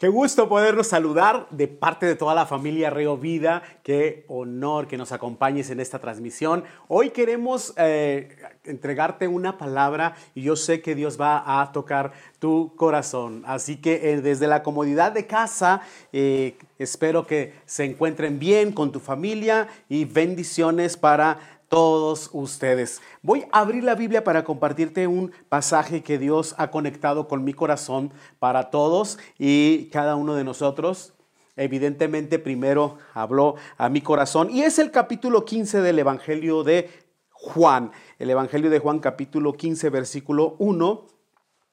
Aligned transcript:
Qué 0.00 0.08
gusto 0.08 0.48
podernos 0.48 0.86
saludar 0.86 1.46
de 1.50 1.68
parte 1.68 2.06
de 2.06 2.16
toda 2.16 2.34
la 2.34 2.46
familia 2.46 2.88
Reo 2.88 3.18
Vida. 3.18 3.62
Qué 3.82 4.24
honor 4.28 4.88
que 4.88 4.96
nos 4.96 5.12
acompañes 5.12 5.68
en 5.68 5.78
esta 5.78 5.98
transmisión. 5.98 6.64
Hoy 6.88 7.10
queremos 7.10 7.74
eh, 7.76 8.34
entregarte 8.64 9.28
una 9.28 9.58
palabra 9.58 10.14
y 10.34 10.40
yo 10.40 10.56
sé 10.56 10.80
que 10.80 10.94
Dios 10.94 11.20
va 11.20 11.60
a 11.60 11.70
tocar 11.72 12.12
tu 12.38 12.74
corazón. 12.76 13.42
Así 13.46 13.76
que 13.76 14.12
eh, 14.12 14.22
desde 14.22 14.46
la 14.46 14.62
comodidad 14.62 15.12
de 15.12 15.26
casa, 15.26 15.82
eh, 16.14 16.56
espero 16.78 17.26
que 17.26 17.52
se 17.66 17.84
encuentren 17.84 18.38
bien 18.38 18.72
con 18.72 18.92
tu 18.92 19.00
familia 19.00 19.68
y 19.90 20.06
bendiciones 20.06 20.96
para 20.96 21.59
todos 21.70 22.30
ustedes. 22.32 23.00
Voy 23.22 23.46
a 23.52 23.60
abrir 23.60 23.84
la 23.84 23.94
Biblia 23.94 24.24
para 24.24 24.42
compartirte 24.44 25.06
un 25.06 25.30
pasaje 25.48 26.02
que 26.02 26.18
Dios 26.18 26.56
ha 26.58 26.72
conectado 26.72 27.28
con 27.28 27.44
mi 27.44 27.54
corazón 27.54 28.12
para 28.40 28.70
todos 28.70 29.18
y 29.38 29.86
cada 29.86 30.16
uno 30.16 30.34
de 30.34 30.42
nosotros. 30.42 31.14
Evidentemente 31.54 32.40
primero 32.40 32.98
habló 33.14 33.54
a 33.78 33.88
mi 33.88 34.00
corazón 34.00 34.50
y 34.50 34.62
es 34.62 34.80
el 34.80 34.90
capítulo 34.90 35.44
15 35.44 35.80
del 35.80 36.00
Evangelio 36.00 36.64
de 36.64 36.90
Juan. 37.30 37.92
El 38.18 38.30
Evangelio 38.30 38.68
de 38.68 38.80
Juan 38.80 38.98
capítulo 38.98 39.52
15 39.52 39.90
versículo 39.90 40.56
1 40.58 41.19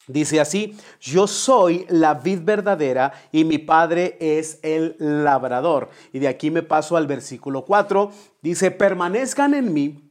Dice 0.08 0.40
así, 0.40 0.78
yo 1.02 1.28
soy 1.28 1.86
la 1.90 2.14
vid 2.14 2.40
verdadera 2.42 3.12
y 3.34 3.44
mi 3.44 3.58
padre 3.58 4.18
es 4.22 4.60
el 4.64 4.96
labrador. 5.00 5.90
Y 6.14 6.20
de 6.20 6.30
aquí 6.30 6.50
me 6.50 6.64
paso 6.64 6.96
al 6.96 7.08
versículo 7.08 7.66
4. 7.66 8.12
Dice, 8.42 8.72
permanezcan 8.72 9.54
en 9.54 9.74
mí 9.74 10.10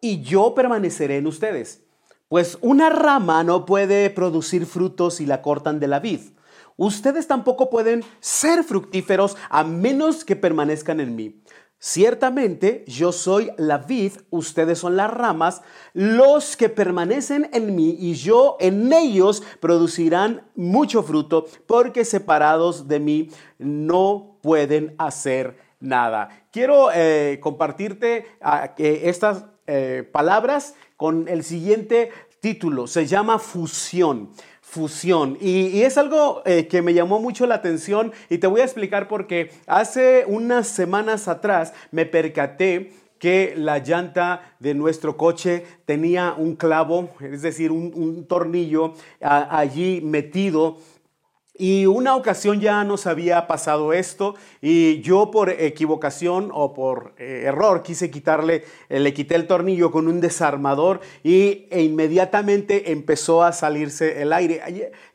y 0.00 0.22
yo 0.22 0.52
permaneceré 0.54 1.18
en 1.18 1.28
ustedes. 1.28 1.82
Pues 2.28 2.58
una 2.60 2.90
rama 2.90 3.44
no 3.44 3.64
puede 3.64 4.10
producir 4.10 4.66
frutos 4.66 5.14
si 5.14 5.26
la 5.26 5.42
cortan 5.42 5.78
de 5.78 5.86
la 5.86 6.00
vid. 6.00 6.20
Ustedes 6.76 7.26
tampoco 7.26 7.70
pueden 7.70 8.04
ser 8.20 8.62
fructíferos 8.62 9.36
a 9.48 9.64
menos 9.64 10.24
que 10.24 10.36
permanezcan 10.36 11.00
en 11.00 11.16
mí. 11.16 11.42
Ciertamente 11.80 12.84
yo 12.88 13.12
soy 13.12 13.52
la 13.56 13.78
vid, 13.78 14.12
ustedes 14.30 14.80
son 14.80 14.96
las 14.96 15.12
ramas, 15.12 15.62
los 15.92 16.56
que 16.56 16.68
permanecen 16.68 17.48
en 17.52 17.76
mí 17.76 17.96
y 17.96 18.14
yo 18.14 18.56
en 18.58 18.92
ellos 18.92 19.44
producirán 19.60 20.42
mucho 20.56 21.04
fruto, 21.04 21.46
porque 21.68 22.04
separados 22.04 22.88
de 22.88 22.98
mí 22.98 23.30
no 23.58 24.38
pueden 24.42 24.96
hacer 24.98 25.56
nada. 25.78 26.46
Quiero 26.50 26.90
eh, 26.92 27.38
compartirte 27.40 28.26
ah, 28.40 28.74
estas 28.76 29.44
eh, 29.68 30.08
palabras 30.10 30.74
con 30.96 31.28
el 31.28 31.44
siguiente 31.44 32.10
título, 32.40 32.88
se 32.88 33.06
llama 33.06 33.38
fusión 33.38 34.30
fusión. 34.68 35.38
Y, 35.40 35.82
es 35.82 35.96
algo 35.96 36.42
eh, 36.44 36.66
que 36.68 36.82
me 36.82 36.92
llamó 36.92 37.20
mucho 37.20 37.46
la 37.46 37.54
atención 37.54 38.12
y 38.28 38.38
te 38.38 38.46
voy 38.46 38.60
a 38.60 38.64
explicar 38.64 39.08
porque 39.08 39.50
hace 39.66 40.24
unas 40.26 40.68
semanas 40.68 41.26
atrás 41.26 41.72
me 41.90 42.04
percaté 42.04 42.92
que 43.18 43.54
la 43.56 43.78
llanta 43.78 44.54
de 44.60 44.74
nuestro 44.74 45.16
coche 45.16 45.64
tenía 45.86 46.34
un 46.36 46.54
clavo, 46.54 47.10
es 47.20 47.42
decir, 47.42 47.72
un, 47.72 48.26
tornillo 48.26 48.92
allí 49.20 50.00
metido 50.02 50.78
y 51.58 51.86
una 51.86 52.14
ocasión 52.14 52.60
ya 52.60 52.84
nos 52.84 53.08
había 53.08 53.48
pasado 53.48 53.92
esto 53.92 54.36
y 54.62 55.00
yo 55.00 55.32
por 55.32 55.50
equivocación 55.50 56.50
o 56.54 56.72
por 56.72 57.14
eh, 57.18 57.42
error 57.46 57.82
quise 57.82 58.10
quitarle, 58.10 58.64
eh, 58.88 59.00
le 59.00 59.12
quité 59.12 59.34
el 59.34 59.48
tornillo 59.48 59.90
con 59.90 60.06
un 60.06 60.20
desarmador 60.20 61.00
y 61.24 61.66
e 61.70 61.82
inmediatamente 61.82 62.92
empezó 62.92 63.42
a 63.42 63.52
salirse 63.52 64.22
el 64.22 64.32
aire. 64.32 64.62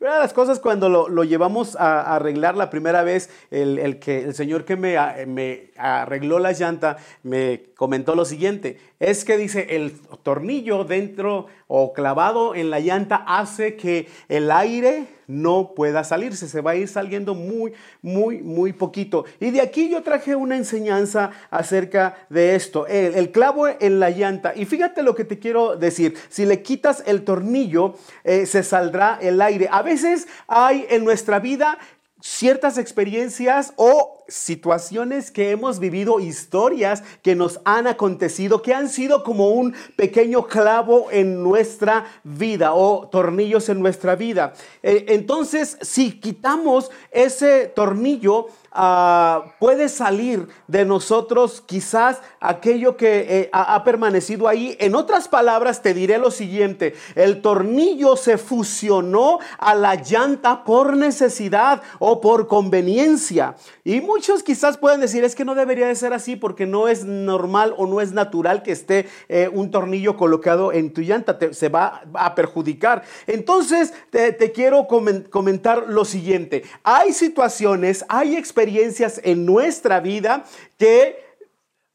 Una 0.01 0.15
de 0.15 0.19
las 0.19 0.33
cosas 0.33 0.59
cuando 0.59 0.89
lo, 0.89 1.23
llevamos 1.23 1.77
a, 1.77 2.13
arreglar 2.15 2.57
la 2.57 2.69
primera 2.69 3.03
vez, 3.03 3.29
el, 3.49 3.99
que, 3.99 4.23
el 4.23 4.35
señor 4.35 4.65
que 4.65 4.75
me, 4.75 4.97
me 5.25 5.71
arregló 5.77 6.39
la 6.39 6.51
llanta 6.51 6.97
me 7.23 7.63
comentó 7.75 8.15
lo 8.15 8.25
siguiente, 8.25 8.79
es 8.99 9.23
que 9.23 9.37
dice 9.37 9.67
el 9.75 9.93
tornillo 10.23 10.83
dentro 10.83 11.47
o 11.67 11.93
clavado 11.93 12.53
en 12.53 12.69
la 12.69 12.81
llanta 12.81 13.23
hace 13.27 13.75
que 13.75 14.07
el 14.27 14.51
aire 14.51 15.07
no 15.27 15.73
pueda 15.75 16.03
salirse, 16.03 16.47
se 16.47 16.61
va 16.61 16.71
a 16.71 16.75
ir 16.75 16.87
saliendo 16.87 17.35
muy, 17.35 17.73
muy, 18.01 18.41
muy 18.41 18.73
poquito. 18.73 19.25
Y 19.39 19.51
de 19.51 19.61
aquí 19.61 19.89
yo 19.89 20.03
traje 20.03 20.35
una 20.35 20.57
enseñanza 20.57 21.31
acerca 21.49 22.15
de 22.29 22.55
esto, 22.55 22.87
el, 22.87 23.31
clavo 23.31 23.67
en 23.67 23.99
la 23.99 24.09
llanta. 24.09 24.53
Y 24.55 24.65
fíjate 24.65 25.03
lo 25.03 25.15
que 25.15 25.25
te 25.25 25.39
quiero 25.39 25.75
decir, 25.75 26.15
si 26.29 26.45
le 26.45 26.61
quitas 26.61 27.03
el 27.05 27.23
tornillo, 27.23 27.95
eh, 28.23 28.45
se 28.45 28.63
saldrá 28.63 29.17
el 29.21 29.41
aire. 29.41 29.67
A 29.71 29.81
veces 29.81 30.27
hay 30.47 30.85
en 30.89 31.03
nuestra 31.03 31.39
vida 31.39 31.77
ciertas 32.23 32.77
experiencias 32.77 33.73
o 33.75 34.23
situaciones 34.29 35.29
que 35.29 35.51
hemos 35.51 35.79
vivido, 35.79 36.21
historias 36.21 37.03
que 37.21 37.35
nos 37.35 37.59
han 37.65 37.85
acontecido, 37.85 38.61
que 38.61 38.73
han 38.73 38.87
sido 38.87 39.25
como 39.25 39.49
un 39.49 39.75
pequeño 39.97 40.47
clavo 40.47 41.11
en 41.11 41.43
nuestra 41.43 42.05
vida 42.23 42.73
o 42.75 43.09
tornillos 43.09 43.67
en 43.67 43.81
nuestra 43.81 44.15
vida. 44.15 44.53
Eh, 44.83 45.03
entonces, 45.09 45.77
si 45.81 46.17
quitamos 46.21 46.91
ese 47.11 47.67
tornillo, 47.67 48.47
Ah, 48.75 49.53
puede 49.59 49.87
salir 49.87 50.47
de 50.67 50.83
nosotros 50.83 51.61
quizás 51.63 52.21
aquello 52.39 52.97
que 52.97 53.19
eh, 53.29 53.49
ha, 53.53 53.83
permanecido 53.83 54.47
ahí. 54.47 54.75
En 54.79 54.95
otras 54.95 55.27
palabras, 55.27 55.83
te 55.83 55.93
diré 55.93 56.17
lo 56.17 56.31
siguiente, 56.31 56.95
el 57.13 57.43
tornillo 57.43 58.15
se 58.15 58.39
fusionó 58.39 59.37
a 59.59 59.75
la 59.75 59.93
llanta 59.93 60.63
por 60.63 60.97
necesidad 60.97 61.83
o 61.99 62.19
por 62.19 62.47
conveniencia. 62.47 63.55
Y 63.83 64.01
muchos 64.01 64.41
quizás 64.41 64.77
pueden 64.77 65.01
decir, 65.01 65.23
es 65.23 65.35
que 65.35 65.45
no 65.45 65.53
debería 65.53 65.85
de 65.85 65.93
ser 65.93 66.11
así 66.13 66.35
porque 66.35 66.65
no 66.65 66.87
es 66.87 67.05
normal 67.05 67.75
o 67.77 67.85
no 67.85 68.01
es 68.01 68.11
natural 68.11 68.63
que 68.63 68.71
esté 68.71 69.07
eh, 69.29 69.51
un 69.53 69.69
tornillo 69.69 70.17
colocado 70.17 70.73
en 70.73 70.93
tu 70.93 71.01
llanta, 71.01 71.37
se 71.51 71.69
va 71.69 72.01
a 72.15 72.33
perjudicar. 72.33 73.03
Entonces, 73.27 73.93
te, 74.09 74.31
te 74.31 74.51
quiero 74.51 74.87
comentar 74.87 75.85
lo 75.89 76.05
siguiente, 76.05 76.63
hay 76.83 77.13
situaciones, 77.13 78.03
hay 78.09 78.35
experiencias, 78.35 78.62
experiencias 78.63 79.19
en 79.25 79.45
nuestra 79.45 79.99
vida 79.99 80.45
que 80.77 81.21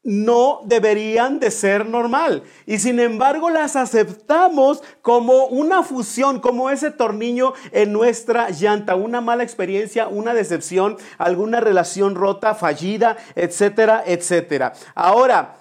no 0.03 0.61
deberían 0.65 1.39
de 1.39 1.49
ser 1.49 1.87
normal. 1.87 2.43
Y 2.67 2.77
sin 2.77 2.99
embargo 2.99 3.49
las 3.49 3.75
aceptamos 3.75 4.83
como 5.01 5.45
una 5.47 5.81
fusión, 5.81 6.39
como 6.39 6.69
ese 6.69 6.91
tornillo 6.91 7.53
en 7.71 7.91
nuestra 7.91 8.51
llanta, 8.51 8.95
una 8.95 9.19
mala 9.19 9.43
experiencia, 9.43 10.07
una 10.07 10.33
decepción, 10.33 10.97
alguna 11.17 11.59
relación 11.59 12.13
rota, 12.13 12.53
fallida, 12.53 13.17
etcétera, 13.35 14.03
etcétera. 14.05 14.73
Ahora, 14.93 15.59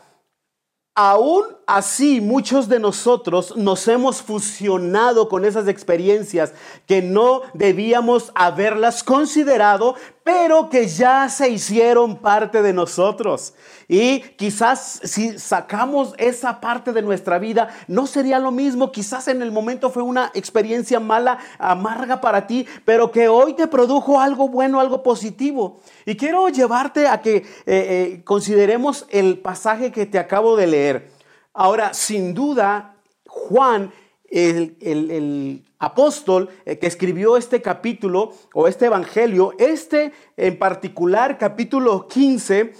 Aún 1.01 1.45
así, 1.69 2.21
muchos 2.21 2.69
de 2.69 2.81
nosotros 2.81 3.57
nos 3.57 3.87
hemos 3.87 4.21
fusionado 4.21 5.29
con 5.29 5.45
esas 5.45 5.69
experiencias 5.69 6.53
que 6.89 7.03
no 7.03 7.43
debíamos 7.55 8.33
haberlas 8.35 9.05
considerado, 9.05 9.95
pero 10.29 10.69
que 10.69 10.87
ya 10.89 11.31
se 11.31 11.49
hicieron 11.49 12.19
parte 12.19 12.61
de 12.61 12.75
nosotros. 12.75 13.55
Y 13.89 14.21
quizás 14.37 15.01
si 15.03 15.39
sacamos 15.39 16.13
esa 16.19 16.61
parte 16.61 16.93
de 16.93 17.01
nuestra 17.01 17.39
vida, 17.39 17.75
no 17.87 18.07
sería 18.07 18.39
lo 18.39 18.51
mismo. 18.51 18.93
Quizás 18.93 19.29
en 19.29 19.41
el 19.41 19.53
momento 19.53 19.89
fue 19.89 20.03
una 20.03 20.31
experiencia 20.35 21.01
mala, 21.01 21.39
amarga 21.59 22.21
para 22.21 22.47
ti, 22.47 22.67
pero 22.85 23.11
que 23.11 23.27
hoy 23.27 23.55
te 23.55 23.69
produjo 23.69 24.21
algo 24.21 24.51
bueno, 24.51 24.81
algo 24.81 25.03
positivo. 25.03 25.81
Y 26.05 26.15
quiero 26.15 26.47
llevarte 26.51 27.07
a 27.07 27.23
que 27.23 27.37
eh, 27.37 27.45
eh, 27.65 28.21
consideremos 28.23 29.07
el 29.09 29.39
pasaje 29.39 29.91
que 29.91 30.05
te 30.05 30.19
acabo 30.19 30.57
de 30.57 30.67
leer. 30.67 31.11
Ahora, 31.55 31.95
sin 31.95 32.35
duda, 32.35 32.97
Juan 33.27 33.91
el, 34.31 35.65
apóstol 35.79 36.49
eh, 36.65 36.79
que 36.79 36.87
escribió 36.87 37.37
este 37.37 37.63
capítulo 37.63 38.33
o 38.55 38.69
este 38.69 38.87
evangelio, 38.87 39.55
este 39.59 40.13
en 40.37 40.59
particular 40.59 41.39
capítulo 41.39 42.09
15, 42.09 42.73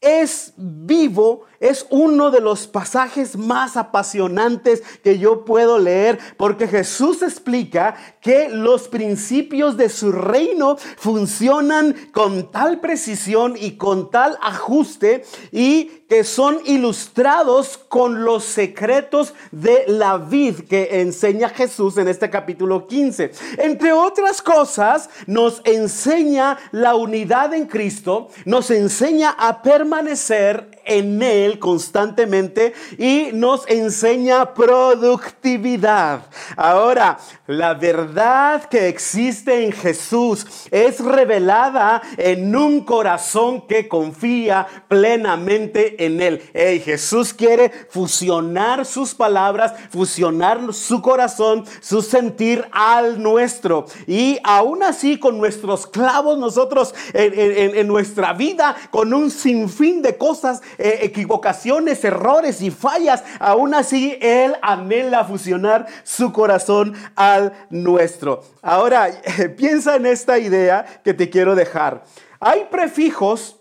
es 0.00 0.52
vivo, 0.56 1.46
es 1.58 1.86
uno 1.90 2.30
de 2.30 2.40
los 2.40 2.66
pasajes 2.66 3.36
más 3.36 3.76
apasionantes 3.76 4.82
que 5.02 5.18
yo 5.18 5.44
puedo 5.44 5.78
leer, 5.78 6.18
porque 6.36 6.68
Jesús 6.68 7.22
explica 7.22 7.96
que 8.20 8.48
los 8.48 8.88
principios 8.88 9.76
de 9.76 9.88
su 9.88 10.12
reino 10.12 10.76
funcionan 10.76 11.96
con 12.12 12.52
tal 12.52 12.80
precisión 12.80 13.54
y 13.58 13.76
con 13.78 14.10
tal 14.10 14.38
ajuste 14.42 15.24
y 15.50 16.04
que 16.08 16.22
son 16.22 16.60
ilustrados 16.64 17.78
con 17.88 18.24
los 18.24 18.44
secretos 18.44 19.34
de 19.50 19.84
la 19.88 20.18
vid 20.18 20.60
que 20.68 21.00
enseña 21.00 21.48
Jesús 21.48 21.96
en 21.98 22.06
este 22.08 22.30
capítulo 22.30 22.86
15. 22.86 23.32
Entre 23.58 23.92
otras 23.92 24.40
cosas, 24.40 25.10
nos 25.26 25.60
enseña 25.64 26.58
la 26.70 26.94
unidad 26.94 27.54
en 27.54 27.66
Cristo, 27.66 28.28
nos 28.44 28.70
enseña 28.70 29.30
a 29.30 29.62
permanecer 29.62 30.75
en 30.86 31.22
Él 31.22 31.58
constantemente 31.58 32.72
y 32.98 33.30
nos 33.32 33.68
enseña 33.68 34.54
productividad. 34.54 36.26
Ahora, 36.56 37.18
la 37.46 37.74
verdad 37.74 38.64
que 38.64 38.88
existe 38.88 39.64
en 39.64 39.72
Jesús 39.72 40.46
es 40.70 41.00
revelada 41.00 42.02
en 42.16 42.54
un 42.56 42.84
corazón 42.84 43.66
que 43.66 43.88
confía 43.88 44.66
plenamente 44.88 46.04
en 46.04 46.20
Él. 46.20 46.40
Jesús 46.84 47.34
quiere 47.34 47.70
fusionar 47.90 48.86
sus 48.86 49.14
palabras, 49.14 49.74
fusionar 49.90 50.72
su 50.72 51.02
corazón, 51.02 51.64
su 51.80 52.02
sentir 52.02 52.66
al 52.72 53.22
nuestro. 53.22 53.86
Y 54.06 54.38
aún 54.44 54.82
así, 54.82 55.18
con 55.18 55.38
nuestros 55.38 55.86
clavos, 55.86 56.38
nosotros 56.38 56.94
en, 57.12 57.86
nuestra 57.86 58.32
vida, 58.32 58.76
con 58.90 59.12
un 59.12 59.30
sinfín 59.30 60.02
de 60.02 60.16
cosas, 60.16 60.62
eh, 60.78 61.00
equivocaciones, 61.02 62.04
errores 62.04 62.62
y 62.62 62.70
fallas, 62.70 63.24
aún 63.38 63.74
así 63.74 64.18
Él 64.20 64.56
anhela 64.62 65.24
fusionar 65.24 65.86
su 66.02 66.32
corazón 66.32 66.94
al 67.14 67.52
nuestro. 67.70 68.42
Ahora, 68.62 69.08
piensa 69.56 69.96
en 69.96 70.06
esta 70.06 70.38
idea 70.38 70.84
que 71.04 71.14
te 71.14 71.30
quiero 71.30 71.54
dejar. 71.54 72.04
Hay 72.40 72.66
prefijos 72.70 73.60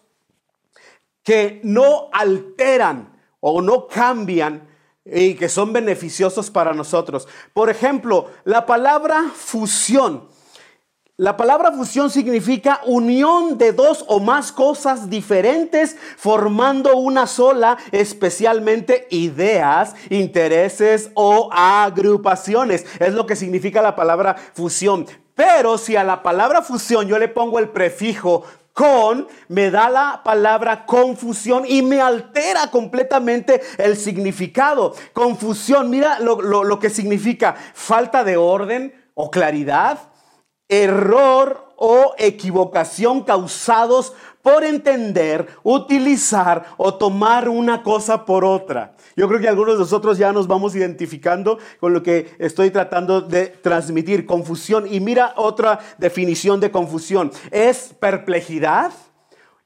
que 1.23 1.59
no 1.63 2.09
alteran 2.13 3.17
o 3.39 3.61
no 3.61 3.87
cambian 3.87 4.67
y 5.05 5.35
que 5.35 5.49
son 5.49 5.71
beneficiosos 5.71 6.49
para 6.49 6.73
nosotros. 6.73 7.27
Por 7.53 7.69
ejemplo, 7.69 8.31
la 8.43 8.65
palabra 8.65 9.31
fusión. 9.33 10.27
La 11.17 11.37
palabra 11.37 11.71
fusión 11.71 12.09
significa 12.09 12.81
unión 12.83 13.57
de 13.57 13.71
dos 13.71 14.03
o 14.09 14.19
más 14.19 14.51
cosas 14.51 15.09
diferentes 15.09 15.95
formando 16.17 16.97
una 16.97 17.25
sola, 17.25 17.77
especialmente 17.93 19.07
ideas, 19.11 19.95
intereses 20.09 21.11
o 21.13 21.49
agrupaciones. 21.53 22.85
Es 22.99 23.13
lo 23.13 23.25
que 23.25 23.37
significa 23.37 23.81
la 23.81 23.95
palabra 23.95 24.35
fusión. 24.53 25.07
Pero 25.35 25.77
si 25.77 25.95
a 25.95 26.03
la 26.03 26.21
palabra 26.21 26.61
fusión 26.61 27.07
yo 27.07 27.17
le 27.17 27.29
pongo 27.29 27.59
el 27.59 27.69
prefijo 27.69 28.43
con, 28.73 29.29
me 29.47 29.71
da 29.71 29.89
la 29.89 30.21
palabra 30.21 30.85
confusión 30.85 31.63
y 31.65 31.81
me 31.81 32.01
altera 32.01 32.69
completamente 32.71 33.61
el 33.77 33.95
significado. 33.95 34.93
Confusión, 35.13 35.89
mira 35.89 36.19
lo, 36.19 36.41
lo 36.41 36.77
que 36.77 36.89
significa 36.89 37.55
falta 37.73 38.25
de 38.25 38.35
orden 38.35 38.93
o 39.13 39.31
claridad 39.31 39.97
error 40.69 41.73
o 41.77 42.13
equivocación 42.17 43.23
causados 43.23 44.13
por 44.41 44.63
entender, 44.63 45.47
utilizar 45.63 46.65
o 46.77 46.93
tomar 46.93 47.49
una 47.49 47.81
cosa 47.81 48.25
por 48.25 48.45
otra. 48.45 48.95
Yo 49.15 49.27
creo 49.27 49.39
que 49.39 49.47
algunos 49.47 49.73
de 49.73 49.79
nosotros 49.79 50.19
ya 50.19 50.31
nos 50.31 50.47
vamos 50.47 50.75
identificando 50.75 51.57
con 51.79 51.93
lo 51.93 52.03
que 52.03 52.35
estoy 52.37 52.69
tratando 52.69 53.21
de 53.21 53.47
transmitir, 53.47 54.25
confusión. 54.25 54.85
Y 54.87 54.99
mira 54.99 55.33
otra 55.35 55.79
definición 55.97 56.59
de 56.59 56.69
confusión. 56.69 57.31
Es 57.49 57.95
perplejidad 57.99 58.91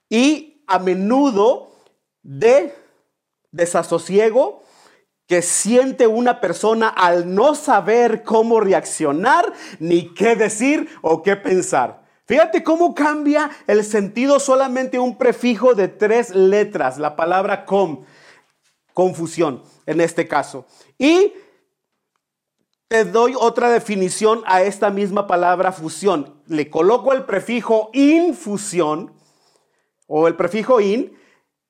y 0.07 0.63
a 0.65 0.79
menudo 0.79 1.71
de 2.23 2.73
desasosiego, 3.51 4.63
que 5.29 5.43
siente 5.43 6.07
una 6.07 6.41
persona 6.41 6.89
al 6.89 7.35
no 7.35 7.53
saber 7.53 8.23
cómo 8.23 8.59
reaccionar, 8.59 9.53
ni 9.79 10.11
qué 10.15 10.35
decir 10.35 10.89
o 11.03 11.21
qué 11.21 11.35
pensar. 11.35 12.01
Fíjate 12.25 12.63
cómo 12.63 12.95
cambia 12.95 13.51
el 13.67 13.83
sentido 13.83 14.39
solamente 14.39 14.97
un 14.97 15.19
prefijo 15.19 15.75
de 15.75 15.87
tres 15.87 16.31
letras, 16.31 16.97
la 16.97 17.15
palabra 17.15 17.63
com, 17.65 18.05
confusión 18.95 19.61
en 19.85 20.01
este 20.01 20.27
caso. 20.27 20.65
Y 20.97 21.31
te 22.87 23.05
doy 23.05 23.35
otra 23.39 23.69
definición 23.69 24.41
a 24.47 24.63
esta 24.63 24.89
misma 24.89 25.27
palabra 25.27 25.71
fusión. 25.71 26.41
Le 26.47 26.71
coloco 26.71 27.13
el 27.13 27.25
prefijo 27.25 27.91
infusión 27.93 29.13
o 30.07 30.27
el 30.27 30.35
prefijo 30.35 30.81
in 30.81 31.18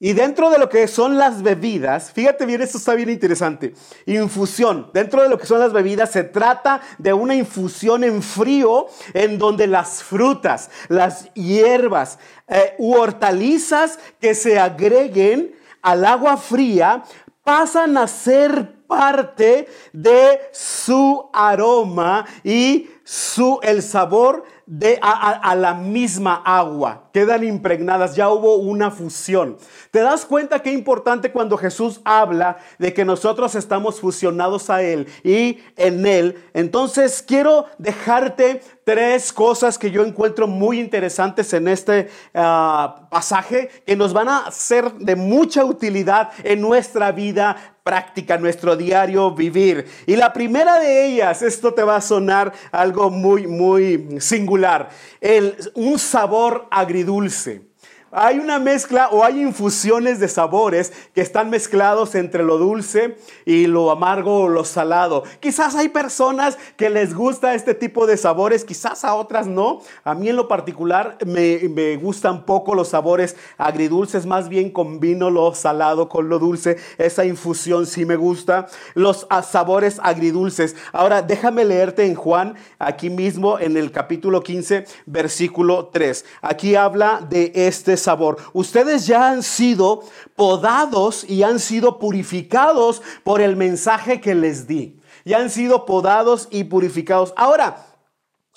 y 0.01 0.13
dentro 0.13 0.49
de 0.49 0.57
lo 0.57 0.69
que 0.69 0.87
son 0.87 1.17
las 1.17 1.43
bebidas, 1.43 2.11
fíjate 2.13 2.45
bien, 2.45 2.61
esto 2.61 2.77
está 2.77 2.95
bien 2.95 3.09
interesante. 3.09 3.73
Infusión. 4.05 4.89
Dentro 4.93 5.21
de 5.21 5.27
lo 5.27 5.37
que 5.37 5.45
son 5.45 5.59
las 5.59 5.73
bebidas 5.73 6.11
se 6.11 6.23
trata 6.23 6.79
de 6.97 7.11
una 7.11 7.35
infusión 7.35 8.05
en 8.05 8.23
frío 8.23 8.87
en 9.13 9.37
donde 9.37 9.67
las 9.67 10.01
frutas, 10.01 10.69
las 10.87 11.33
hierbas 11.33 12.17
eh, 12.47 12.75
u 12.77 12.93
hortalizas 12.93 13.99
que 14.21 14.35
se 14.35 14.57
agreguen 14.57 15.53
al 15.81 16.05
agua 16.05 16.37
fría 16.37 17.03
pasan 17.43 17.97
a 17.97 18.07
ser 18.07 18.79
parte 18.87 19.67
de 19.91 20.39
su 20.53 21.29
aroma 21.33 22.25
y 22.43 22.89
su 23.03 23.59
el 23.63 23.83
sabor 23.83 24.43
de, 24.69 25.00
a, 25.01 25.56
la 25.56 25.74
misma 25.74 26.44
agua, 26.45 27.10
quedan 27.12 27.44
impregnadas, 27.44 28.16
ya 28.16 28.30
hubo 28.30 28.57
una 28.57 28.92
fusión. 28.92 29.57
¿Te 29.89 30.00
das 30.00 30.25
cuenta 30.25 30.62
qué 30.62 30.71
importante 30.71 31.31
cuando 31.31 31.57
Jesús 31.57 32.01
habla 32.06 32.60
de 32.77 32.94
que 32.94 33.04
nosotros 33.04 33.56
estamos 33.56 34.00
fusionados 34.00 34.69
a 34.69 34.83
Él 34.83 35.07
y 35.24 35.57
en 35.75 36.06
Él? 36.06 36.44
Entonces 36.54 37.24
quiero 37.25 37.66
dejarte 37.80 38.62
tres 38.83 39.33
cosas 39.33 39.80
que 39.80 39.89
yo 39.89 40.04
encuentro 40.04 40.48
muy 40.48 40.80
interesantes 40.80 41.51
en 41.54 41.68
este 41.68 42.07
ah, 42.36 43.07
pasaje 43.10 43.71
que 43.88 43.95
nos 43.95 44.13
van 44.13 44.30
a 44.30 44.51
ser 44.51 44.94
de 44.94 45.16
mucha 45.16 45.66
utilidad 45.66 46.30
en 46.44 46.62
nuestra 46.62 47.12
vida 47.12 47.78
práctica, 47.89 48.38
nuestro 48.38 48.75
diario 48.75 49.31
vivir. 49.31 49.83
Y 50.06 50.15
la 50.15 50.31
primera 50.31 50.80
de 50.80 51.07
ellas, 51.07 51.41
esto 51.41 51.74
te 51.74 51.81
va 51.81 51.95
a 51.95 52.01
sonar 52.01 52.53
algo 52.71 53.09
muy, 53.09 53.47
muy 53.47 54.19
singular, 54.19 54.89
el, 55.19 55.56
un 55.74 55.97
sabor 55.97 56.68
agridulce. 56.69 57.69
Hay 58.11 58.39
una 58.39 58.57
mezcla 58.57 59.09
o 59.09 59.23
hay 59.23 59.39
infusiones 59.39 60.19
de 60.19 60.27
sabores 60.27 60.91
que 61.13 61.21
están 61.21 61.51
mezclados 61.51 62.15
entre 62.15 62.44
lo 62.44 62.57
dulce 62.57 63.17
y 63.45 63.67
lo 63.67 63.91
amargo 63.91 64.41
o 64.41 64.50
lo 64.50 64.65
salado. 64.65 65.23
Quizás 65.39 65.75
hay 65.75 65.89
personas 65.89 66.57
que 66.75 66.89
les 66.89 67.13
gusta 67.13 67.53
este 67.53 67.75
tipo 67.75 68.07
de 68.07 68.17
sabores, 68.17 68.65
quizás 68.65 69.06
a 69.06 69.13
otras 69.13 69.45
no. 69.45 69.81
A 70.03 70.15
mí 70.15 70.27
en 70.27 70.38
lo 70.38 70.47
particular 70.47 71.17
me, 71.23 71.97
gustan 71.97 72.45
poco 72.45 72.73
los 72.73 72.89
sabores 72.89 73.35
agridulces, 73.57 74.25
más 74.25 74.50
bien 74.50 74.71
combino 74.71 75.29
lo 75.29 75.53
salado 75.53 76.09
con 76.09 76.29
lo 76.29 76.39
dulce. 76.39 76.77
Esa 76.97 77.25
infusión 77.25 77.85
sí 77.85 78.06
me 78.06 78.15
gusta. 78.15 78.67
Los 78.95 79.27
ah, 79.29 79.44
sabores 79.44 80.00
agridulces. 80.01 80.75
Ahora 80.94 81.21
déjame 81.21 81.63
leerte 81.63 82.06
en 82.06 82.16
Juan, 82.16 82.56
aquí 82.80 83.11
mismo 83.11 83.59
en 83.59 83.78
el 83.78 83.92
capítulo 83.92 84.42
15, 84.42 84.85
versículo 85.06 85.89
3. 85.94 86.25
Aquí 86.42 86.73
habla 86.73 87.25
de 87.30 87.51
este 87.54 87.98
sabor. 87.99 88.37
Ustedes 88.53 89.06
ya 89.06 89.29
han 89.29 89.44
sido 89.44 90.03
podados 90.35 91.23
y 91.29 91.44
han 91.44 91.59
sido 91.59 91.99
purificados 91.99 93.01
por 93.23 93.41
el 93.41 93.56
mensaje 93.56 94.19
que 94.19 94.35
les 94.35 94.68
di. 94.68 94.99
Ya 95.25 95.37
han 95.37 95.49
sido 95.49 95.85
podados 95.85 96.47
y 96.49 96.63
purificados. 96.63 97.33
Ahora, 97.35 97.85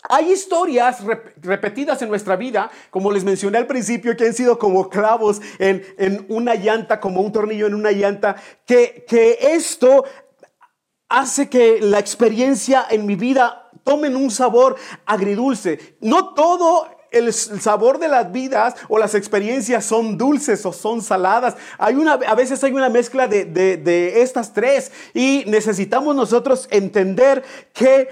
hay 0.09 0.33
historias 0.33 0.99
repetidas 1.37 2.03
en 2.03 2.09
nuestra 2.09 2.35
vida, 2.35 2.71
como 2.91 3.13
les 3.13 3.23
mencioné 3.23 3.59
al 3.59 3.69
principio, 3.69 4.17
que 4.17 4.27
han 4.27 4.35
sido 4.35 4.59
como 4.59 4.89
clavos 4.89 5.41
en, 5.59 6.27
una 6.29 6.57
llanta, 6.57 6.99
como 6.99 7.21
un 7.21 7.31
tornillo 7.31 7.69
en 7.69 7.75
una 7.75 7.93
llanta, 7.93 8.35
que, 8.67 9.05
esto 9.41 10.05
hace 11.09 11.49
que 11.49 11.81
la 11.81 12.01
experiencia 12.01 12.85
en 12.91 13.07
mi 13.07 13.15
vida 13.15 13.71
tomen 13.85 14.17
un 14.17 14.31
sabor 14.31 14.75
agridulce. 15.07 15.97
No 16.01 16.35
todo 16.35 16.89
el, 17.13 17.33
sabor 17.33 17.99
de 17.99 18.09
las 18.09 18.33
vidas 18.33 18.75
o 18.89 18.99
las 18.99 19.15
experiencias 19.15 19.85
son 19.85 20.19
dulces 20.19 20.65
o 20.67 20.73
son 20.73 21.03
saladas. 21.03 21.57
Hay 21.79 21.95
una, 21.95 22.15
a 22.15 22.35
veces 22.35 22.63
hay 22.65 22.73
una 22.73 22.89
mezcla 22.89 23.29
de, 23.29 23.45
de 23.45 24.23
estas 24.23 24.53
tres 24.53 24.91
y 25.15 25.45
necesitamos 25.47 26.17
nosotros 26.17 26.67
entender 26.71 27.43
que 27.73 28.09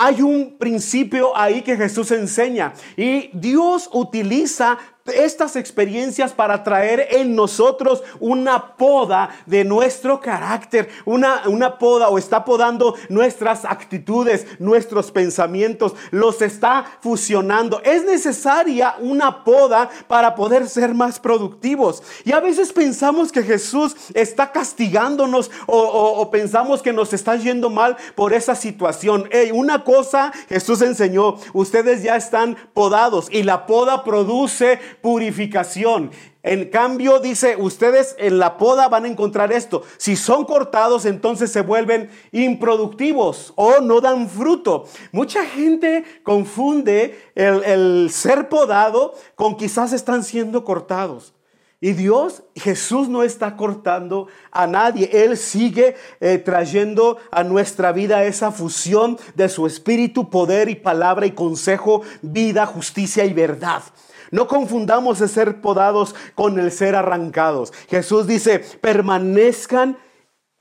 hay 0.00 0.22
un 0.22 0.58
principio 0.58 1.36
ahí 1.36 1.62
que 1.62 1.76
Jesús 1.76 2.12
enseña 2.12 2.72
y 2.96 3.30
Dios 3.32 3.90
utiliza 3.92 4.78
estas 5.08 5.56
experiencias 5.56 6.32
para 6.32 6.62
traer 6.62 7.08
en 7.10 7.34
nosotros 7.34 8.02
una 8.20 8.76
poda 8.76 9.30
de 9.46 9.64
nuestro 9.64 10.20
carácter, 10.20 10.88
una, 11.04 11.42
una 11.46 11.78
poda 11.78 12.08
o 12.08 12.18
está 12.18 12.44
podando 12.44 12.94
nuestras 13.08 13.64
actitudes, 13.64 14.46
nuestros 14.58 15.10
pensamientos, 15.10 15.94
los 16.10 16.42
está 16.42 16.84
fusionando. 17.00 17.80
Es 17.84 18.04
necesaria 18.04 18.96
una 19.00 19.44
poda 19.44 19.88
para 20.06 20.34
poder 20.34 20.68
ser 20.68 20.94
más 20.94 21.20
productivos. 21.20 22.02
Y 22.24 22.32
a 22.32 22.40
veces 22.40 22.72
pensamos 22.72 23.32
que 23.32 23.42
Jesús 23.42 23.94
está 24.14 24.52
castigándonos 24.52 25.50
o, 25.66 26.28
pensamos 26.30 26.82
que 26.82 26.92
nos 26.92 27.12
está 27.12 27.36
yendo 27.36 27.70
mal 27.70 27.96
por 28.14 28.32
esa 28.32 28.54
situación. 28.54 29.28
una 29.52 29.84
cosa 29.84 30.32
Jesús 30.48 30.82
enseñó, 30.82 31.36
ustedes 31.52 32.02
ya 32.02 32.16
están 32.16 32.56
podados 32.74 33.28
y 33.30 33.42
la 33.42 33.66
poda 33.66 34.04
produce 34.04 34.78
purificación. 35.00 36.10
En 36.42 36.70
cambio, 36.70 37.18
dice, 37.18 37.56
ustedes 37.56 38.16
en 38.18 38.38
la 38.38 38.56
poda 38.56 38.88
van 38.88 39.04
a 39.04 39.08
encontrar 39.08 39.52
esto. 39.52 39.82
Si 39.98 40.16
son 40.16 40.44
cortados, 40.44 41.04
entonces 41.04 41.52
se 41.52 41.60
vuelven 41.60 42.10
improductivos 42.32 43.52
o 43.56 43.80
no 43.80 44.00
dan 44.00 44.28
fruto. 44.28 44.86
Mucha 45.12 45.44
gente 45.44 46.04
confunde 46.22 47.18
el, 47.34 48.08
ser 48.10 48.48
podado 48.48 49.14
con 49.34 49.56
quizás 49.56 49.92
están 49.92 50.24
siendo 50.24 50.64
cortados. 50.64 51.34
Y 51.80 51.92
Dios, 51.92 52.42
Jesús 52.56 53.08
no 53.08 53.22
está 53.22 53.56
cortando 53.56 54.26
a 54.50 54.66
nadie. 54.66 55.10
Él 55.12 55.36
sigue 55.36 55.94
eh, 56.18 56.38
trayendo 56.38 57.18
a 57.30 57.44
nuestra 57.44 57.92
vida 57.92 58.24
esa 58.24 58.50
fusión 58.50 59.16
de 59.36 59.48
su 59.48 59.66
espíritu, 59.66 60.28
poder 60.28 60.68
y 60.68 60.74
palabra 60.74 61.26
y 61.26 61.32
consejo, 61.32 62.02
vida, 62.20 62.66
justicia 62.66 63.24
y 63.26 63.32
verdad. 63.32 63.82
No 64.30 64.46
confundamos 64.46 65.20
el 65.20 65.28
ser 65.28 65.60
podados 65.60 66.14
con 66.34 66.58
el 66.58 66.72
ser 66.72 66.94
arrancados. 66.94 67.72
Jesús 67.88 68.26
dice, 68.26 68.58
permanezcan 68.58 69.98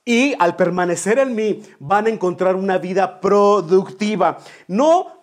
y 0.05 0.35
al 0.39 0.55
permanecer 0.55 1.19
en 1.19 1.35
mí 1.35 1.63
van 1.79 2.05
a 2.05 2.09
encontrar 2.09 2.55
una 2.55 2.77
vida 2.77 3.19
productiva. 3.19 4.37
No 4.67 5.21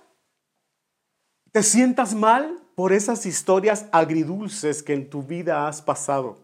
te 1.53 1.63
sientas 1.63 2.15
mal 2.15 2.59
por 2.75 2.93
esas 2.93 3.27
historias 3.27 3.87
agridulces 3.93 4.83
que 4.83 4.93
en 4.93 5.09
tu 5.09 5.23
vida 5.23 5.69
has 5.69 5.81
pasado, 5.81 6.39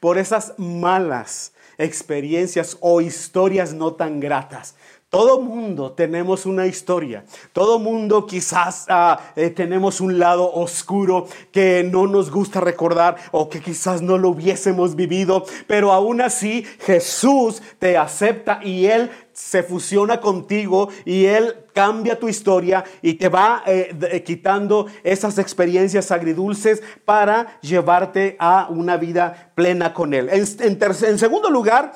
por 0.00 0.18
esas 0.18 0.54
malas 0.58 1.52
experiencias 1.78 2.76
o 2.80 3.00
historias 3.00 3.74
no 3.74 3.94
tan 3.94 4.20
gratas. 4.20 4.74
Todo 5.14 5.40
mundo 5.40 5.92
tenemos 5.92 6.44
una 6.44 6.66
historia. 6.66 7.24
Todo 7.52 7.78
mundo 7.78 8.26
quizás 8.26 8.86
ah, 8.88 9.20
eh, 9.36 9.50
tenemos 9.50 10.00
un 10.00 10.18
lado 10.18 10.52
oscuro 10.52 11.28
que 11.52 11.88
no 11.88 12.08
nos 12.08 12.32
gusta 12.32 12.60
recordar 12.60 13.14
o 13.30 13.48
que 13.48 13.60
quizás 13.60 14.02
no 14.02 14.18
lo 14.18 14.30
hubiésemos 14.30 14.96
vivido. 14.96 15.44
Pero 15.68 15.92
aún 15.92 16.20
así 16.20 16.66
Jesús 16.80 17.62
te 17.78 17.96
acepta 17.96 18.58
y 18.64 18.86
Él 18.86 19.08
se 19.32 19.62
fusiona 19.62 20.20
contigo 20.20 20.88
y 21.04 21.26
Él 21.26 21.58
cambia 21.72 22.18
tu 22.18 22.28
historia 22.28 22.82
y 23.00 23.14
te 23.14 23.28
va 23.28 23.62
eh, 23.68 23.94
eh, 24.10 24.24
quitando 24.24 24.88
esas 25.04 25.38
experiencias 25.38 26.10
agridulces 26.10 26.82
para 27.04 27.60
llevarte 27.60 28.34
a 28.40 28.66
una 28.68 28.96
vida 28.96 29.52
plena 29.54 29.94
con 29.94 30.12
Él. 30.12 30.28
en 30.28 31.18
segundo 31.20 31.50
lugar, 31.50 31.92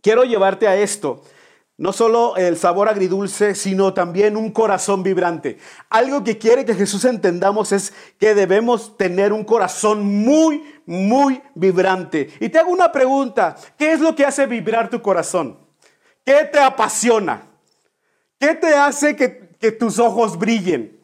quiero 0.00 0.24
llevarte 0.24 0.66
a 0.66 0.76
esto. 0.76 1.22
No 1.76 1.92
solo 1.92 2.36
el 2.36 2.56
sabor 2.56 2.88
agridulce, 2.88 3.56
sino 3.56 3.92
también 3.94 4.36
un 4.36 4.52
corazón 4.52 5.02
vibrante. 5.02 5.58
Algo 5.90 6.22
que 6.22 6.38
quiere 6.38 6.64
que 6.64 6.74
Jesús 6.74 7.04
entendamos 7.04 7.72
es 7.72 7.92
que 8.18 8.34
debemos 8.34 8.96
tener 8.96 9.32
un 9.32 9.42
corazón 9.42 10.04
muy, 10.04 10.62
muy 10.86 11.42
vibrante. 11.56 12.30
Y 12.38 12.48
te 12.48 12.60
hago 12.60 12.70
una 12.70 12.92
pregunta, 12.92 13.56
¿qué 13.76 13.92
es 13.92 14.00
lo 14.00 14.14
que 14.14 14.24
hace 14.24 14.46
vibrar 14.46 14.88
tu 14.88 15.02
corazón? 15.02 15.58
¿Qué 16.24 16.48
te 16.50 16.60
apasiona? 16.60 17.42
¿Qué 18.38 18.54
te 18.54 18.74
hace 18.74 19.16
que, 19.16 19.50
que 19.58 19.72
tus 19.72 19.98
ojos 19.98 20.38
brillen? 20.38 21.03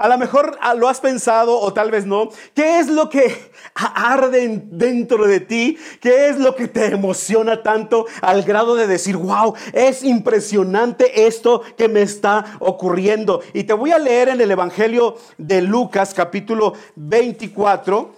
A 0.00 0.06
lo 0.06 0.16
mejor 0.16 0.56
ah, 0.60 0.74
lo 0.74 0.88
has 0.88 1.00
pensado 1.00 1.58
o 1.58 1.72
tal 1.72 1.90
vez 1.90 2.06
no. 2.06 2.28
¿Qué 2.54 2.78
es 2.78 2.86
lo 2.86 3.10
que 3.10 3.50
arde 3.74 4.62
dentro 4.66 5.26
de 5.26 5.40
ti? 5.40 5.76
¿Qué 6.00 6.28
es 6.28 6.38
lo 6.38 6.54
que 6.54 6.68
te 6.68 6.86
emociona 6.86 7.64
tanto 7.64 8.06
al 8.22 8.44
grado 8.44 8.76
de 8.76 8.86
decir, 8.86 9.16
wow, 9.16 9.54
es 9.72 10.04
impresionante 10.04 11.26
esto 11.26 11.62
que 11.76 11.88
me 11.88 12.02
está 12.02 12.58
ocurriendo? 12.60 13.42
Y 13.52 13.64
te 13.64 13.72
voy 13.72 13.90
a 13.90 13.98
leer 13.98 14.28
en 14.28 14.40
el 14.40 14.52
Evangelio 14.52 15.16
de 15.36 15.62
Lucas 15.62 16.14
capítulo 16.14 16.74
24, 16.94 18.14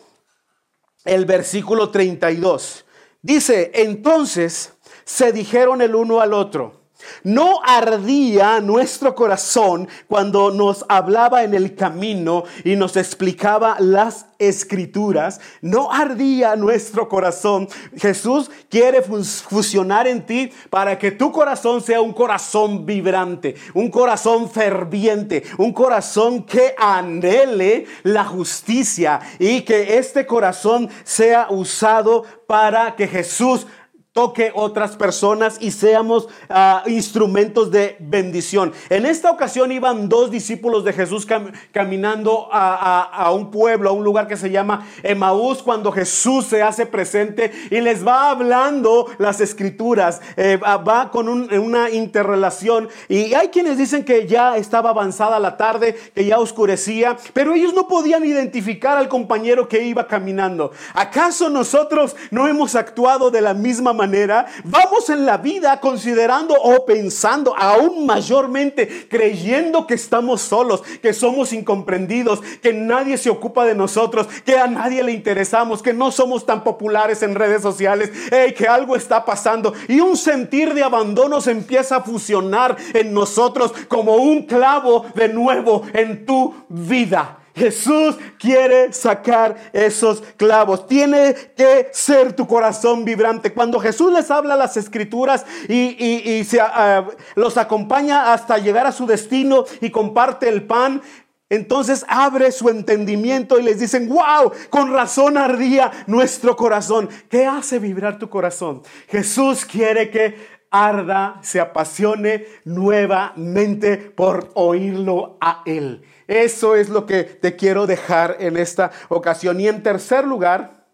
el 1.06 1.24
versículo 1.24 1.88
32. 1.88 2.84
Dice, 3.22 3.70
entonces 3.74 4.74
se 5.04 5.32
dijeron 5.32 5.80
el 5.80 5.94
uno 5.94 6.20
al 6.20 6.34
otro. 6.34 6.79
No 7.22 7.60
ardía 7.64 8.60
nuestro 8.60 9.14
corazón 9.14 9.88
cuando 10.08 10.50
nos 10.50 10.84
hablaba 10.88 11.44
en 11.44 11.54
el 11.54 11.74
camino 11.74 12.44
y 12.64 12.76
nos 12.76 12.96
explicaba 12.96 13.76
las 13.78 14.26
escrituras. 14.38 15.40
No 15.60 15.92
ardía 15.92 16.56
nuestro 16.56 17.08
corazón. 17.08 17.68
Jesús 17.96 18.50
quiere 18.68 19.02
fusionar 19.02 20.08
en 20.08 20.26
ti 20.26 20.50
para 20.70 20.98
que 20.98 21.12
tu 21.12 21.30
corazón 21.30 21.80
sea 21.82 22.00
un 22.00 22.12
corazón 22.12 22.86
vibrante, 22.86 23.54
un 23.74 23.90
corazón 23.90 24.50
ferviente, 24.50 25.44
un 25.58 25.72
corazón 25.72 26.44
que 26.44 26.74
anhele 26.78 27.86
la 28.02 28.24
justicia 28.24 29.20
y 29.38 29.62
que 29.62 29.98
este 29.98 30.26
corazón 30.26 30.88
sea 31.04 31.48
usado 31.50 32.24
para 32.46 32.96
que 32.96 33.06
Jesús 33.06 33.66
toque 34.12 34.50
otras 34.56 34.96
personas 34.96 35.58
y 35.60 35.70
seamos 35.70 36.28
ah, 36.48 36.82
instrumentos 36.86 37.70
de 37.70 37.96
bendición. 38.00 38.72
En 38.88 39.06
esta 39.06 39.30
ocasión 39.30 39.70
iban 39.70 40.08
dos 40.08 40.32
discípulos 40.32 40.82
de 40.82 40.92
Jesús 40.92 41.28
caminando 41.70 42.48
a, 42.50 43.30
un 43.32 43.52
pueblo, 43.52 43.90
a 43.90 43.92
un 43.92 44.02
lugar 44.02 44.26
que 44.26 44.36
se 44.36 44.50
llama 44.50 44.84
Emaús, 45.04 45.62
cuando 45.62 45.92
Jesús 45.92 46.46
se 46.46 46.60
hace 46.60 46.86
presente 46.86 47.52
y 47.70 47.80
les 47.80 48.04
va 48.04 48.30
hablando 48.30 49.06
las 49.18 49.40
escrituras, 49.40 50.20
eh, 50.36 50.56
va 50.56 51.10
con 51.12 51.28
una 51.28 51.88
interrelación 51.90 52.88
y 53.08 53.34
hay 53.34 53.48
quienes 53.48 53.78
dicen 53.78 54.04
que 54.04 54.26
ya 54.26 54.56
estaba 54.56 54.90
avanzada 54.90 55.38
la 55.38 55.56
tarde, 55.56 55.96
que 56.12 56.24
ya 56.24 56.40
oscurecía, 56.40 57.16
pero 57.32 57.54
ellos 57.54 57.74
no 57.74 57.86
podían 57.86 58.26
identificar 58.26 58.98
al 58.98 59.08
compañero 59.08 59.68
que 59.68 59.84
iba 59.84 60.08
caminando. 60.08 60.72
¿Acaso 60.94 61.48
nosotros 61.48 62.16
no 62.32 62.48
hemos 62.48 62.74
actuado 62.74 63.30
de 63.30 63.40
la 63.40 63.54
misma 63.54 63.92
manera? 63.92 63.99
Manera, 64.00 64.46
vamos 64.64 65.10
en 65.10 65.26
la 65.26 65.36
vida 65.36 65.78
considerando 65.78 66.54
o 66.54 66.86
pensando 66.86 67.54
aún 67.56 68.06
mayormente, 68.06 69.06
creyendo 69.10 69.86
que 69.86 69.94
estamos 69.94 70.40
solos, 70.40 70.82
que 71.02 71.12
somos 71.12 71.52
incomprendidos, 71.52 72.40
que 72.62 72.72
nadie 72.72 73.18
se 73.18 73.28
ocupa 73.28 73.66
de 73.66 73.74
nosotros, 73.74 74.26
que 74.46 74.56
a 74.56 74.66
nadie 74.66 75.02
le 75.02 75.12
interesamos, 75.12 75.82
que 75.82 75.92
no 75.92 76.10
somos 76.10 76.46
tan 76.46 76.64
populares 76.64 77.22
en 77.22 77.34
redes 77.34 77.60
sociales, 77.60 78.10
que 78.56 78.66
algo 78.66 78.96
está 78.96 79.26
pasando. 79.26 79.74
Y 79.86 80.00
un 80.00 80.16
sentir 80.16 80.72
de 80.72 80.82
abandono 80.82 81.42
se 81.42 81.50
empieza 81.50 81.96
a 81.96 82.02
fusionar 82.02 82.76
en 82.94 83.12
nosotros 83.12 83.74
como 83.88 84.16
un 84.16 84.44
clavo 84.44 85.04
de 85.14 85.28
nuevo 85.28 85.82
en 85.92 86.24
tu 86.24 86.54
vida. 86.68 87.39
Jesús 87.54 88.16
quiere 88.38 88.92
sacar 88.92 89.56
esos 89.72 90.22
clavos. 90.36 90.86
Tiene 90.86 91.34
que 91.56 91.88
ser 91.92 92.32
tu 92.32 92.46
corazón 92.46 93.04
vibrante. 93.04 93.52
Cuando 93.52 93.80
Jesús 93.80 94.12
les 94.12 94.30
habla 94.30 94.56
las 94.56 94.76
escrituras 94.76 95.44
y, 95.68 96.44
se, 96.44 96.60
ah, 96.60 97.06
los 97.34 97.56
acompaña 97.56 98.32
hasta 98.32 98.58
llegar 98.58 98.86
a 98.86 98.92
su 98.92 99.06
destino 99.06 99.64
y 99.80 99.90
comparte 99.90 100.48
el 100.48 100.62
pan, 100.64 101.02
entonces 101.48 102.04
abre 102.08 102.52
su 102.52 102.68
entendimiento 102.68 103.58
y 103.58 103.64
les 103.64 103.80
dicen, 103.80 104.08
wow, 104.08 104.52
con 104.70 104.92
razón 104.92 105.36
ardía 105.36 105.90
nuestro 106.06 106.56
corazón. 106.56 107.08
¿Qué 107.28 107.44
hace 107.44 107.80
vibrar 107.80 108.18
tu 108.18 108.30
corazón? 108.30 108.82
Jesús 109.08 109.64
quiere 109.64 110.10
que 110.10 110.60
arda, 110.70 111.40
se 111.42 111.58
apasione 111.58 112.46
nuevamente 112.64 113.96
por 113.96 114.50
oírlo 114.54 115.36
a 115.40 115.62
Él. 115.66 116.04
Eso 116.30 116.76
es 116.76 116.88
lo 116.88 117.06
que 117.06 117.24
te 117.24 117.56
quiero 117.56 117.88
dejar 117.88 118.36
en 118.38 118.56
esta 118.56 118.92
ocasión. 119.08 119.58
Y 119.58 119.66
en 119.66 119.82
tercer 119.82 120.24
lugar, 120.24 120.86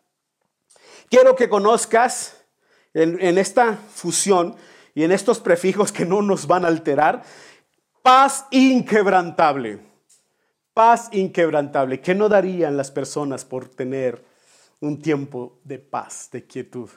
quiero 1.10 1.36
que 1.36 1.50
conozcas 1.50 2.42
en, 2.94 3.36
esta 3.36 3.76
fusión 3.76 4.56
y 4.94 5.04
en 5.04 5.12
estos 5.12 5.38
prefijos 5.40 5.92
que 5.92 6.06
no 6.06 6.22
nos 6.22 6.46
van 6.46 6.64
a 6.64 6.68
alterar, 6.68 7.22
paz 8.00 8.46
inquebrantable. 8.50 9.80
Paz 10.72 11.10
inquebrantable. 11.12 12.00
¿Qué 12.00 12.14
no 12.14 12.30
darían 12.30 12.78
las 12.78 12.90
personas 12.90 13.44
por 13.44 13.68
tener 13.68 14.24
un 14.80 15.02
tiempo 15.02 15.58
de 15.64 15.78
paz, 15.78 16.30
de 16.32 16.46
quietud? 16.46 16.88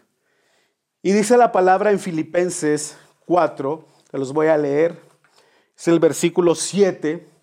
Y 1.01 1.11
dice 1.11 1.35
la 1.35 1.51
palabra 1.51 1.91
en 1.91 1.99
Filipenses 1.99 2.97
4, 3.25 3.85
que 4.09 4.17
los 4.17 4.31
voy 4.31 4.47
a 4.47 4.57
leer, 4.57 4.97
es 5.77 5.89
el 5.89 5.99
versículo 5.99 6.55
7 6.55 7.38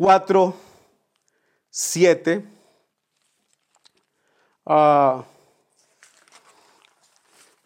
4, 0.00 0.54
7. 1.68 2.42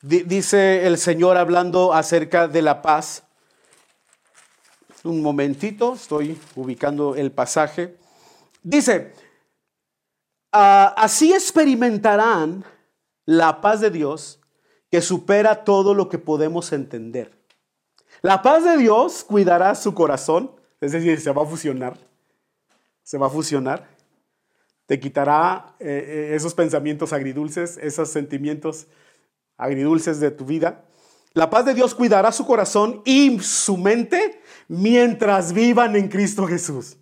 dice 0.03 0.85
el 0.85 0.99
Señor 0.99 1.37
hablando 1.37 1.95
acerca 1.95 2.49
de 2.49 2.61
la 2.61 2.83
paz. 2.83 3.23
Un 5.05 5.23
momentito, 5.23 5.95
estoy 5.95 6.37
ubicando 6.57 7.15
el 7.15 7.31
pasaje. 7.31 7.97
Dice, 8.65 9.15
ah, 10.51 10.93
así 10.97 11.33
experimentarán 11.33 12.65
la 13.27 13.61
paz 13.61 13.81
de 13.81 13.91
Dios 13.91 14.41
que 14.91 15.03
supera 15.03 15.63
todo 15.63 15.95
lo 15.95 16.09
que 16.09 16.19
podemos 16.19 16.73
entender. 16.73 17.31
La 18.23 18.43
paz 18.43 18.65
de 18.65 18.77
Dios 18.77 19.23
cuidará 19.23 19.77
su 19.77 19.95
corazón, 19.95 20.51
es 20.81 20.91
decir, 20.91 21.21
se 21.21 21.31
va 21.31 21.45
a 21.45 21.47
fusionar 21.47 21.97
se 23.05 23.19
va 23.19 23.29
a 23.29 23.31
fusionar. 23.31 23.89
te 24.87 25.01
quitará 25.01 25.77
eh, 25.79 25.87
eh, 25.87 26.35
esos 26.35 26.53
pensamientos 26.53 27.15
agridulces, 27.15 27.79
esos 27.79 28.11
sentimientos 28.11 28.87
agridulces 29.57 30.21
de 30.21 30.31
tu 30.31 30.45
vida. 30.45 30.85
La 31.33 31.49
paz 31.49 31.65
de 31.65 31.73
Dios 31.73 31.95
cuidará 31.95 32.33
su 32.33 32.45
corazón 32.45 33.01
y 33.07 33.39
su 33.41 33.79
mente 33.79 34.43
mientras 34.69 35.55
vivan 35.55 35.97
en 35.97 36.09
Cristo 36.09 36.47
Jesús. 36.47 36.99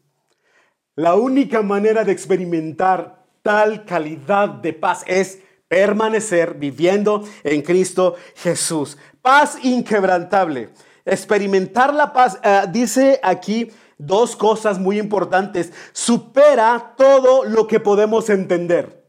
La 0.94 1.16
única 1.16 1.62
manera 1.62 2.04
de 2.04 2.12
experimentar 2.12 3.26
tal 3.42 3.84
calidad 3.84 4.48
de 4.48 4.72
paz 4.72 5.02
es 5.06 5.40
permanecer 5.66 6.54
viviendo 6.54 7.24
en 7.42 7.62
Cristo 7.62 8.14
Jesús. 8.36 8.96
Paz 9.20 9.58
inquebrantable. 9.62 10.70
Experimentar 11.04 11.92
la 11.92 12.12
paz, 12.12 12.38
eh, 12.44 12.62
dice 12.70 13.18
aquí 13.24 13.70
dos 14.06 14.36
cosas 14.36 14.78
muy 14.78 14.98
importantes. 14.98 15.72
Supera 15.92 16.94
todo 16.96 17.44
lo 17.44 17.66
que 17.66 17.80
podemos 17.80 18.28
entender. 18.30 19.02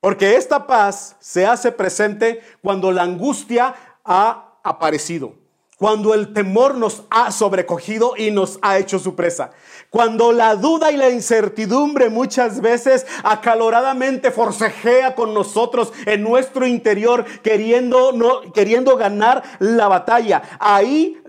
Porque 0.00 0.36
esta 0.36 0.66
paz 0.66 1.16
se 1.20 1.46
hace 1.46 1.72
presente 1.72 2.40
cuando 2.62 2.90
la 2.90 3.02
angustia 3.02 3.74
ha 4.04 4.58
aparecido, 4.64 5.34
cuando 5.76 6.14
el 6.14 6.32
temor 6.32 6.74
nos 6.74 7.02
ha 7.10 7.30
sobrecogido 7.30 8.14
y 8.16 8.30
nos 8.30 8.58
ha 8.62 8.78
hecho 8.78 8.98
su 8.98 9.14
presa, 9.14 9.50
cuando 9.90 10.32
la 10.32 10.56
duda 10.56 10.90
y 10.90 10.96
la 10.96 11.10
incertidumbre 11.10 12.08
muchas 12.08 12.62
veces 12.62 13.06
acaloradamente 13.24 14.30
forcejea 14.30 15.14
con 15.14 15.34
nosotros 15.34 15.92
en 16.06 16.22
nuestro 16.22 16.66
interior 16.66 17.26
queriendo, 17.42 18.12
no, 18.12 18.52
queriendo 18.52 18.96
ganar 18.96 19.42
la 19.58 19.88
batalla. 19.88 20.42
Ahí 20.58 21.20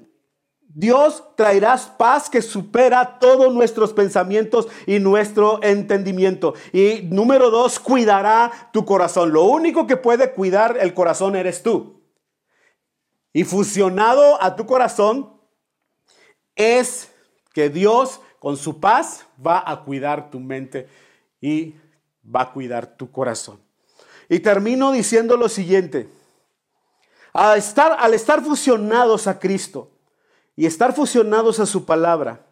Dios 0.73 1.23
traerá 1.35 1.77
paz 1.97 2.29
que 2.29 2.41
supera 2.41 3.19
todos 3.19 3.53
nuestros 3.53 3.93
pensamientos 3.93 4.67
y 4.85 4.99
nuestro 4.99 5.61
entendimiento. 5.63 6.53
Y 6.71 7.01
número 7.03 7.49
dos, 7.49 7.79
cuidará 7.79 8.69
tu 8.71 8.85
corazón. 8.85 9.33
Lo 9.33 9.43
único 9.43 9.85
que 9.85 9.97
puede 9.97 10.31
cuidar 10.31 10.77
el 10.79 10.93
corazón 10.93 11.35
eres 11.35 11.61
tú. 11.61 12.01
Y 13.33 13.43
fusionado 13.43 14.41
a 14.41 14.55
tu 14.55 14.65
corazón 14.65 15.33
es 16.55 17.11
que 17.53 17.69
Dios 17.69 18.21
con 18.39 18.55
su 18.55 18.79
paz 18.79 19.25
va 19.45 19.63
a 19.65 19.83
cuidar 19.83 20.29
tu 20.29 20.39
mente 20.39 20.87
y 21.41 21.75
va 22.23 22.43
a 22.43 22.51
cuidar 22.51 22.97
tu 22.97 23.11
corazón. 23.11 23.59
Y 24.29 24.39
termino 24.39 24.91
diciendo 24.91 25.35
lo 25.35 25.49
siguiente. 25.49 26.09
Al 27.33 27.57
estar, 27.57 27.95
al 27.99 28.13
estar 28.13 28.41
fusionados 28.41 29.27
a 29.27 29.39
Cristo, 29.39 29.90
y 30.55 30.65
estar 30.65 30.93
fusionados 30.93 31.59
a 31.59 31.65
su 31.65 31.85
palabra, 31.85 32.45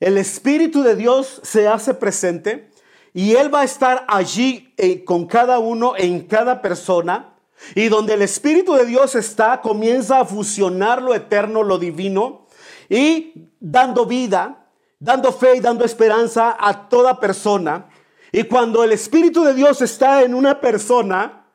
el 0.00 0.18
Espíritu 0.18 0.82
de 0.82 0.94
Dios 0.94 1.40
se 1.42 1.68
hace 1.68 1.94
presente 1.94 2.70
y 3.14 3.34
Él 3.34 3.52
va 3.54 3.60
a 3.60 3.64
estar 3.64 4.04
allí 4.08 4.74
eh, 4.76 5.04
con 5.04 5.26
cada 5.26 5.58
uno, 5.58 5.94
en 5.96 6.26
cada 6.26 6.60
persona. 6.60 7.32
Y 7.74 7.88
donde 7.88 8.12
el 8.12 8.20
Espíritu 8.20 8.74
de 8.74 8.84
Dios 8.84 9.14
está, 9.14 9.62
comienza 9.62 10.20
a 10.20 10.26
fusionar 10.26 11.00
lo 11.00 11.14
eterno, 11.14 11.62
lo 11.62 11.78
divino, 11.78 12.46
y 12.90 13.48
dando 13.58 14.04
vida, 14.04 14.66
dando 14.98 15.32
fe 15.32 15.56
y 15.56 15.60
dando 15.60 15.86
esperanza 15.86 16.54
a 16.60 16.90
toda 16.90 17.18
persona. 17.18 17.88
Y 18.32 18.44
cuando 18.44 18.84
el 18.84 18.92
Espíritu 18.92 19.42
de 19.44 19.54
Dios 19.54 19.80
está 19.80 20.22
en 20.22 20.34
una 20.34 20.60
persona, 20.60 21.46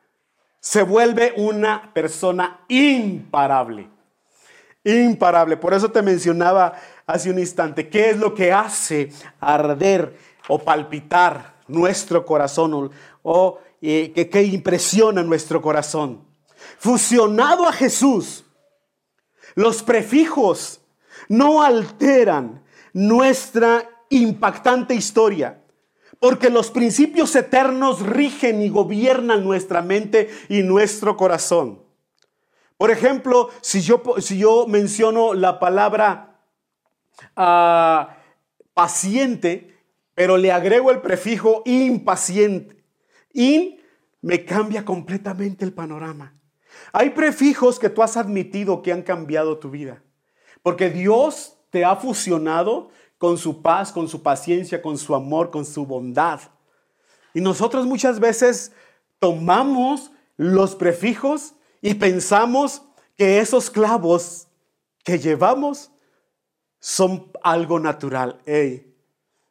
se 0.58 0.82
vuelve 0.82 1.32
una 1.36 1.92
persona 1.94 2.64
imparable 2.66 3.91
imparable. 4.84 5.56
Por 5.56 5.74
eso 5.74 5.90
te 5.90 6.02
mencionaba 6.02 6.74
hace 7.06 7.30
un 7.30 7.38
instante, 7.38 7.88
¿qué 7.88 8.10
es 8.10 8.18
lo 8.18 8.34
que 8.34 8.52
hace 8.52 9.10
arder 9.40 10.16
o 10.48 10.58
palpitar 10.58 11.56
nuestro 11.68 12.24
corazón 12.24 12.90
o, 13.22 13.58
eh, 13.80 14.28
que, 14.30 14.42
impresiona 14.42 15.22
nuestro 15.22 15.60
corazón? 15.62 16.24
Fusionado 16.78 17.66
a 17.66 17.72
Jesús, 17.72 18.44
los 19.54 19.82
prefijos 19.82 20.80
no 21.28 21.62
alteran 21.62 22.62
nuestra 22.92 23.88
impactante 24.10 24.94
historia, 24.94 25.62
porque 26.20 26.50
los 26.50 26.70
principios 26.70 27.34
eternos 27.34 28.00
rigen 28.00 28.62
y 28.62 28.68
gobiernan 28.68 29.44
nuestra 29.44 29.82
mente 29.82 30.30
y 30.48 30.62
nuestro 30.62 31.16
corazón. 31.16 31.82
Por 32.76 32.90
ejemplo, 32.90 33.50
si 33.60 33.80
yo, 33.80 34.66
menciono 34.66 35.34
la 35.34 35.58
palabra 35.58 36.40
ah, 37.36 38.16
paciente, 38.74 39.78
pero 40.14 40.36
le 40.36 40.52
agrego 40.52 40.90
el 40.90 41.00
prefijo 41.00 41.62
impaciente, 41.64 42.84
in 43.32 43.80
me 44.20 44.44
cambia 44.44 44.84
completamente 44.84 45.64
el 45.64 45.72
panorama. 45.72 46.34
Hay 46.92 47.10
prefijos 47.10 47.78
que 47.78 47.90
tú 47.90 48.02
has 48.02 48.16
admitido 48.16 48.82
que 48.82 48.92
han 48.92 49.02
cambiado 49.02 49.58
tu 49.58 49.70
vida, 49.70 50.02
porque 50.62 50.90
Dios 50.90 51.58
te 51.70 51.84
ha 51.84 51.96
fusionado 51.96 52.90
con 53.18 53.38
su 53.38 53.62
paz, 53.62 53.92
con 53.92 54.08
su 54.08 54.22
paciencia, 54.22 54.82
con 54.82 54.98
su 54.98 55.14
amor, 55.14 55.50
con 55.50 55.64
su 55.64 55.86
bondad. 55.86 56.40
Y 57.34 57.40
nosotros 57.40 57.86
muchas 57.86 58.20
veces 58.20 58.72
tomamos 59.18 60.10
los 60.36 60.74
prefijos 60.74 61.54
y 61.82 61.94
pensamos 61.94 62.82
que 63.16 63.40
esos 63.40 63.68
clavos 63.68 64.46
que 65.04 65.18
llevamos 65.18 65.90
son 66.78 67.30
algo 67.42 67.78
natural. 67.80 68.40
Hey, 68.46 68.96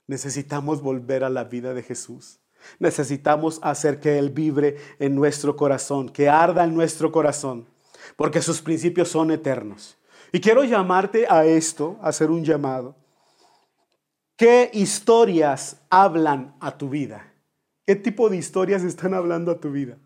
necesitamos 0.08 0.82
volver 0.82 1.26
a 1.26 1.30
la 1.30 1.44
vida 1.44 1.74
de 1.74 1.84
Jesús. 1.84 2.40
Necesitamos 2.80 3.60
hacer 3.62 4.00
que 4.00 4.18
Él 4.18 4.30
vibre 4.30 4.78
en 4.98 5.14
nuestro 5.14 5.56
corazón, 5.56 6.10
que 6.10 6.30
arda 6.30 6.64
en 6.64 6.74
nuestro 6.74 7.12
corazón, 7.12 7.68
porque 8.16 8.42
sus 8.42 8.62
principios 8.62 9.10
son 9.10 9.32
eternos. 9.32 9.98
Y 10.32 10.40
quiero 10.40 10.64
llamarte 10.64 11.28
a 11.30 11.46
esto, 11.46 12.00
a 12.02 12.10
hacer 12.10 12.32
un 12.32 12.46
llamado. 12.46 12.96
¿Qué 14.38 14.72
historias 14.74 15.82
hablan 15.90 16.56
a 16.62 16.78
tu 16.78 16.90
vida? 16.90 17.34
¿Qué 17.86 17.96
tipo 17.96 18.30
de 18.30 18.38
historias 18.38 18.84
están 18.84 19.14
hablando 19.14 19.52
a 19.52 19.60
tu 19.60 19.72
vida? 19.72 19.98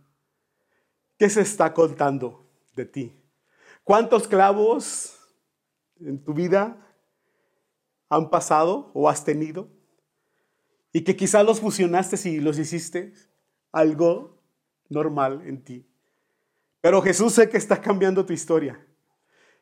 ¿Qué 1.18 1.30
se 1.30 1.42
está 1.42 1.74
contando 1.74 2.46
de 2.76 2.86
ti? 2.86 3.16
¿Cuántos 3.84 4.28
clavos 4.28 5.18
en 6.00 6.22
tu 6.22 6.34
vida 6.34 6.78
han 8.10 8.30
pasado 8.30 8.92
o 8.94 9.08
has 9.08 9.24
tenido? 9.24 9.70
Y 10.92 11.04
que 11.04 11.16
quizás 11.16 11.46
los 11.46 11.62
fusionaste 11.62 12.30
y 12.30 12.40
los 12.40 12.60
hiciste 12.60 13.14
algo 13.72 14.42
normal 14.90 15.42
en 15.46 15.64
ti. 15.64 15.88
Pero 16.82 17.02
Jesús 17.02 17.34
sé 17.34 17.50
que 17.50 17.58
está 17.58 17.82
cambiando 17.82 18.26
tu 18.26 18.34
historia. 18.34 18.86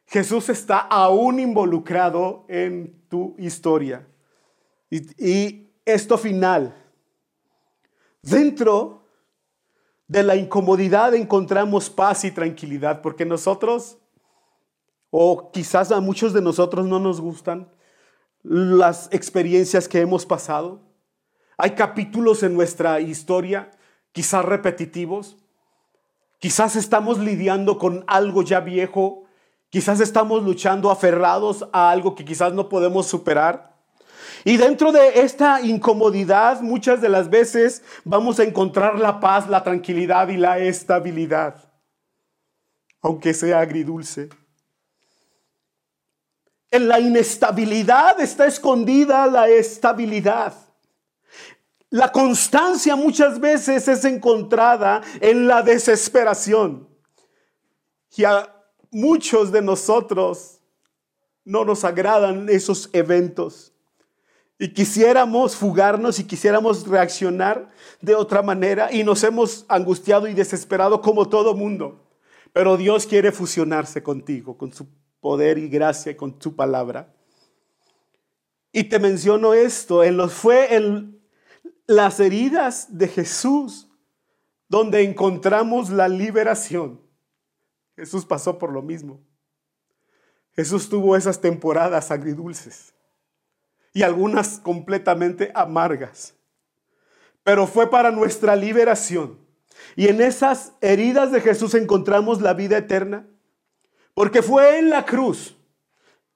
Jesús 0.05 0.49
está 0.49 0.79
aún 0.79 1.39
involucrado 1.39 2.45
en 2.49 3.07
tu 3.09 3.35
historia. 3.37 4.07
Y, 4.89 5.23
y 5.23 5.73
esto 5.85 6.17
final, 6.17 6.75
dentro 8.21 9.02
de 10.07 10.23
la 10.23 10.35
incomodidad 10.35 11.13
encontramos 11.15 11.89
paz 11.89 12.23
y 12.23 12.31
tranquilidad, 12.31 13.01
porque 13.01 13.25
nosotros, 13.25 13.97
o 15.09 15.51
quizás 15.51 15.91
a 15.91 16.01
muchos 16.01 16.33
de 16.33 16.41
nosotros 16.41 16.85
no 16.85 16.99
nos 16.99 17.21
gustan 17.21 17.71
las 18.43 19.07
experiencias 19.11 19.87
que 19.87 20.01
hemos 20.01 20.25
pasado. 20.25 20.81
Hay 21.57 21.71
capítulos 21.71 22.43
en 22.43 22.53
nuestra 22.53 22.99
historia, 22.99 23.71
quizás 24.11 24.43
repetitivos. 24.43 25.37
Quizás 26.39 26.75
estamos 26.75 27.19
lidiando 27.19 27.77
con 27.77 28.03
algo 28.07 28.43
ya 28.43 28.59
viejo. 28.59 29.23
Quizás 29.69 30.01
estamos 30.01 30.43
luchando 30.43 30.91
aferrados 30.91 31.67
a 31.71 31.89
algo 31.89 32.15
que 32.15 32.25
quizás 32.25 32.53
no 32.53 32.67
podemos 32.67 33.07
superar. 33.07 33.72
Y 34.45 34.57
dentro 34.57 34.91
de 34.91 35.21
esta 35.21 35.61
incomodidad 35.61 36.61
muchas 36.61 37.01
de 37.01 37.09
las 37.09 37.29
veces 37.29 37.81
vamos 38.03 38.39
a 38.39 38.43
encontrar 38.43 38.99
la 38.99 39.19
paz, 39.19 39.47
la 39.47 39.63
tranquilidad 39.63 40.27
y 40.27 40.37
la 40.37 40.59
estabilidad, 40.59 41.71
aunque 43.01 43.33
sea 43.33 43.59
agridulce. 43.59 44.29
En 46.69 46.87
la 46.87 46.99
inestabilidad 46.99 48.19
está 48.19 48.45
escondida 48.45 49.27
la 49.27 49.47
estabilidad. 49.47 50.53
La 51.89 52.11
constancia 52.11 52.95
muchas 52.95 53.39
veces 53.39 53.87
es 53.87 54.03
encontrada 54.03 55.01
en 55.21 55.47
la 55.47 55.61
desesperación. 55.61 56.89
Y 58.17 58.25
a 58.25 58.51
muchos 58.91 59.51
de 59.51 59.61
nosotros 59.61 60.59
no 61.45 61.63
nos 61.63 61.83
agradan 61.83 62.49
esos 62.49 62.89
eventos 62.93 63.72
y 64.59 64.69
quisiéramos 64.69 65.55
fugarnos 65.55 66.19
y 66.19 66.25
quisiéramos 66.25 66.87
reaccionar 66.87 67.69
de 68.01 68.15
otra 68.15 68.41
manera 68.41 68.91
y 68.91 69.03
nos 69.03 69.23
hemos 69.23 69.65
angustiado 69.67 70.27
y 70.27 70.33
desesperado 70.33 71.01
como 71.01 71.27
todo 71.27 71.55
mundo. 71.55 72.07
Pero 72.53 72.77
Dios 72.77 73.07
quiere 73.07 73.31
fusionarse 73.31 74.03
contigo, 74.03 74.57
con 74.57 74.71
su 74.71 74.87
poder 75.19 75.57
y 75.57 75.69
gracia 75.69 76.11
y 76.11 76.15
con 76.15 76.39
su 76.39 76.55
palabra. 76.55 77.13
Y 78.71 78.85
te 78.85 78.99
menciono 78.99 79.53
esto, 79.53 80.03
en 80.03 80.17
los, 80.17 80.33
fue 80.33 80.75
el, 80.75 81.19
las 81.87 82.19
heridas 82.19 82.97
de 82.97 83.07
Jesús 83.07 83.89
donde 84.69 85.03
encontramos 85.03 85.89
la 85.89 86.07
liberación. 86.07 87.01
Jesús 87.95 88.25
pasó 88.25 88.57
por 88.57 88.71
lo 88.71 88.81
mismo. 88.81 89.19
Jesús 90.55 90.89
tuvo 90.89 91.15
esas 91.15 91.41
temporadas 91.41 92.11
agridulces 92.11 92.93
y 93.93 94.01
algunas 94.01 94.59
completamente 94.59 95.51
amargas, 95.53 96.33
pero 97.43 97.67
fue 97.67 97.89
para 97.89 98.11
nuestra 98.11 98.55
liberación. 98.55 99.37
Y 99.95 100.07
en 100.07 100.21
esas 100.21 100.73
heridas 100.81 101.31
de 101.31 101.41
Jesús 101.41 101.73
encontramos 101.75 102.41
la 102.41 102.53
vida 102.53 102.77
eterna, 102.77 103.27
porque 104.13 104.41
fue 104.41 104.79
en 104.79 104.89
la 104.89 105.05
cruz 105.05 105.55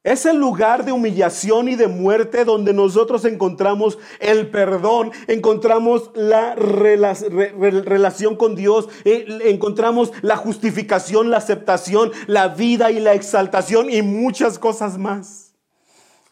es 0.07 0.25
el 0.25 0.37
lugar 0.37 0.85
de 0.85 0.93
humillación 0.93 1.67
y 1.67 1.75
de 1.75 1.89
muerte 1.89 2.45
donde 2.45 2.73
nosotros 2.73 3.25
encontramos 3.25 3.99
el 4.21 4.49
perdón, 4.49 5.11
encontramos 5.27 6.11
la 6.15 6.55
relación 6.55 8.37
con 8.37 8.55
Dios, 8.55 8.87
eh, 9.03 9.25
encontramos 9.43 10.13
la 10.21 10.37
justificación, 10.37 11.29
la 11.29 11.37
aceptación, 11.37 12.13
la 12.25 12.47
vida 12.47 12.89
y 12.89 13.01
la 13.01 13.15
exaltación 13.15 13.89
y 13.89 14.01
muchas 14.01 14.59
cosas 14.59 14.97
más. 14.97 15.46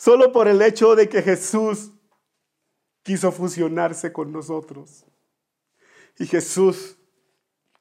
Solo 0.05 0.31
por 0.31 0.47
el 0.47 0.61
hecho 0.61 0.95
de 0.95 1.09
que 1.09 1.23
Jesús 1.23 1.89
quiso 3.01 3.31
fusionarse 3.31 4.13
con 4.13 4.31
nosotros. 4.31 5.03
Y 6.19 6.27
Jesús 6.27 6.95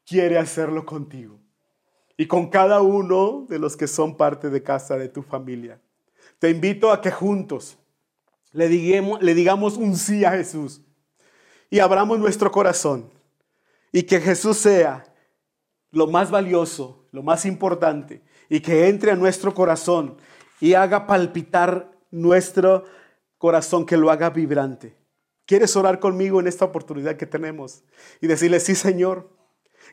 quiere 0.07 0.39
hacerlo 0.39 0.87
contigo 0.87 1.39
y 2.17 2.27
con 2.27 2.49
cada 2.49 2.81
uno 2.81 3.45
de 3.47 3.59
los 3.59 3.77
que 3.77 3.87
son 3.87 4.17
parte 4.17 4.49
de 4.49 4.63
casa 4.63 4.97
de 4.97 5.11
tu 5.11 5.23
familia. 5.23 5.83
Te 6.39 6.49
invito 6.49 6.93
a 6.93 7.03
que 7.03 7.11
juntos 7.11 7.77
le 8.53 8.69
digamos, 8.69 9.77
un 9.77 9.95
sí 9.95 10.25
a 10.25 10.31
Jesús 10.31 10.81
y 11.69 11.79
abramos 11.79 12.19
nuestro 12.19 12.51
corazón 12.51 13.11
y 13.93 14.03
que 14.05 14.19
Jesús 14.19 14.57
sea 14.57 15.05
lo 15.91 16.07
más 16.07 16.31
valioso, 16.31 17.05
lo 17.13 17.23
más 17.23 17.45
importante 17.45 18.23
y 18.49 18.61
que 18.61 18.89
entre 18.89 19.11
a 19.11 19.15
nuestro 19.15 19.53
corazón 19.53 20.17
y 20.59 20.73
haga 20.73 21.07
palpitar 21.07 21.94
nuestro 22.15 22.85
corazón, 23.39 23.85
que 23.85 23.97
lo 23.97 24.11
haga 24.11 24.31
vibrante. 24.31 24.97
¿Quieres 25.47 25.77
orar 25.77 26.01
conmigo 26.01 26.41
en 26.41 26.47
esta 26.47 26.65
oportunidad 26.65 27.17
que 27.17 27.27
tenemos? 27.27 27.83
Y 28.21 28.27
decirle, 28.27 28.61
sí 28.61 28.75
Señor, 28.75 29.29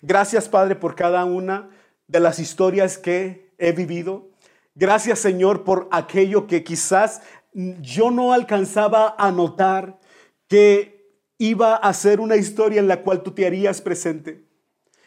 gracias 0.01 0.47
Padre 0.47 0.75
por 0.75 0.95
cada 0.95 1.25
una 1.25 1.69
de 2.07 2.19
las 2.19 2.39
historias 2.39 2.97
que 2.97 3.51
he 3.57 3.73
vivido. 3.73 4.29
Gracias 4.75 5.19
Señor 5.19 5.63
por 5.63 5.89
aquello 5.91 6.47
que 6.47 6.63
quizás 6.63 7.21
yo 7.53 8.12
no 8.12 8.31
alcanzaba 8.31 9.15
a 9.17 9.31
notar 9.31 9.99
que 10.47 11.12
iba 11.38 11.75
a 11.75 11.93
ser 11.93 12.19
una 12.19 12.38
historia 12.38 12.79
en 12.79 12.88
la 12.88 13.01
cual 13.01 13.23
tú 13.23 13.31
te 13.31 13.45
harías 13.45 13.81
presente. 13.81 14.45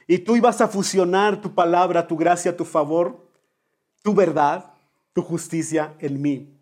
Y 0.06 0.18
tú 0.18 0.36
ibas 0.36 0.60
a 0.60 0.68
fusionar 0.68 1.40
tu 1.40 1.54
palabra, 1.54 2.06
tu 2.06 2.16
gracia, 2.16 2.54
tu 2.54 2.66
favor, 2.66 3.30
tu 4.02 4.14
verdad, 4.14 4.74
tu 5.14 5.22
justicia 5.22 5.94
en 6.00 6.20
mí. 6.20 6.53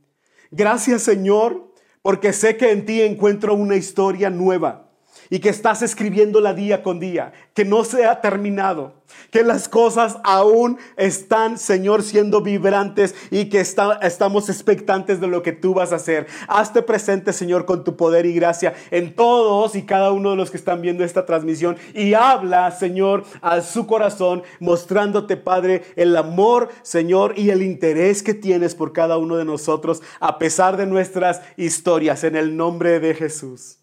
Gracias 0.54 1.02
Señor, 1.02 1.72
porque 2.02 2.34
sé 2.34 2.58
que 2.58 2.72
en 2.72 2.84
ti 2.84 3.00
encuentro 3.00 3.54
una 3.54 3.76
historia 3.76 4.28
nueva 4.28 4.81
y 5.30 5.38
que 5.38 5.48
estás 5.48 5.82
escribiéndola 5.82 6.54
día 6.54 6.82
con 6.82 7.00
día, 7.00 7.32
que 7.54 7.64
no 7.64 7.84
se 7.84 8.04
ha 8.04 8.20
terminado, 8.20 8.94
que 9.30 9.42
las 9.42 9.68
cosas 9.68 10.18
aún 10.24 10.78
están, 10.96 11.58
Señor, 11.58 12.02
siendo 12.02 12.42
vibrantes 12.42 13.14
y 13.30 13.46
que 13.46 13.60
estamos 13.60 14.48
expectantes 14.48 15.20
de 15.20 15.26
lo 15.26 15.42
que 15.42 15.52
tú 15.52 15.74
vas 15.74 15.92
a 15.92 15.96
hacer. 15.96 16.26
Hazte 16.48 16.82
presente, 16.82 17.32
Señor, 17.32 17.64
con 17.64 17.84
tu 17.84 17.96
poder 17.96 18.26
y 18.26 18.34
gracia 18.34 18.74
en 18.90 19.14
todos 19.14 19.74
y 19.74 19.82
cada 19.82 20.12
uno 20.12 20.30
de 20.30 20.36
los 20.36 20.50
que 20.50 20.56
están 20.56 20.82
viendo 20.82 21.04
esta 21.04 21.26
transmisión 21.26 21.76
y 21.94 22.14
habla, 22.14 22.70
Señor, 22.70 23.24
a 23.40 23.60
su 23.60 23.86
corazón, 23.86 24.42
mostrándote, 24.60 25.36
Padre, 25.36 25.82
el 25.96 26.16
amor, 26.16 26.68
Señor, 26.82 27.34
y 27.36 27.50
el 27.50 27.62
interés 27.62 28.22
que 28.22 28.34
tienes 28.34 28.74
por 28.74 28.92
cada 28.92 29.18
uno 29.18 29.36
de 29.36 29.44
nosotros, 29.44 30.02
a 30.20 30.38
pesar 30.38 30.76
de 30.76 30.86
nuestras 30.86 31.42
historias, 31.56 32.24
en 32.24 32.36
el 32.36 32.56
nombre 32.56 33.00
de 33.00 33.14
Jesús. 33.14 33.81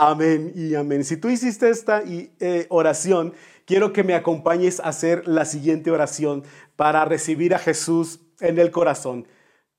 Amén 0.00 0.52
y 0.54 0.76
amén. 0.76 1.02
Si 1.02 1.16
tú 1.16 1.28
hiciste 1.28 1.68
esta 1.70 2.04
eh, 2.06 2.66
oración, 2.68 3.34
quiero 3.64 3.92
que 3.92 4.04
me 4.04 4.14
acompañes 4.14 4.78
a 4.78 4.90
hacer 4.90 5.26
la 5.26 5.44
siguiente 5.44 5.90
oración 5.90 6.44
para 6.76 7.04
recibir 7.04 7.52
a 7.52 7.58
Jesús 7.58 8.20
en 8.38 8.60
el 8.60 8.70
corazón. 8.70 9.26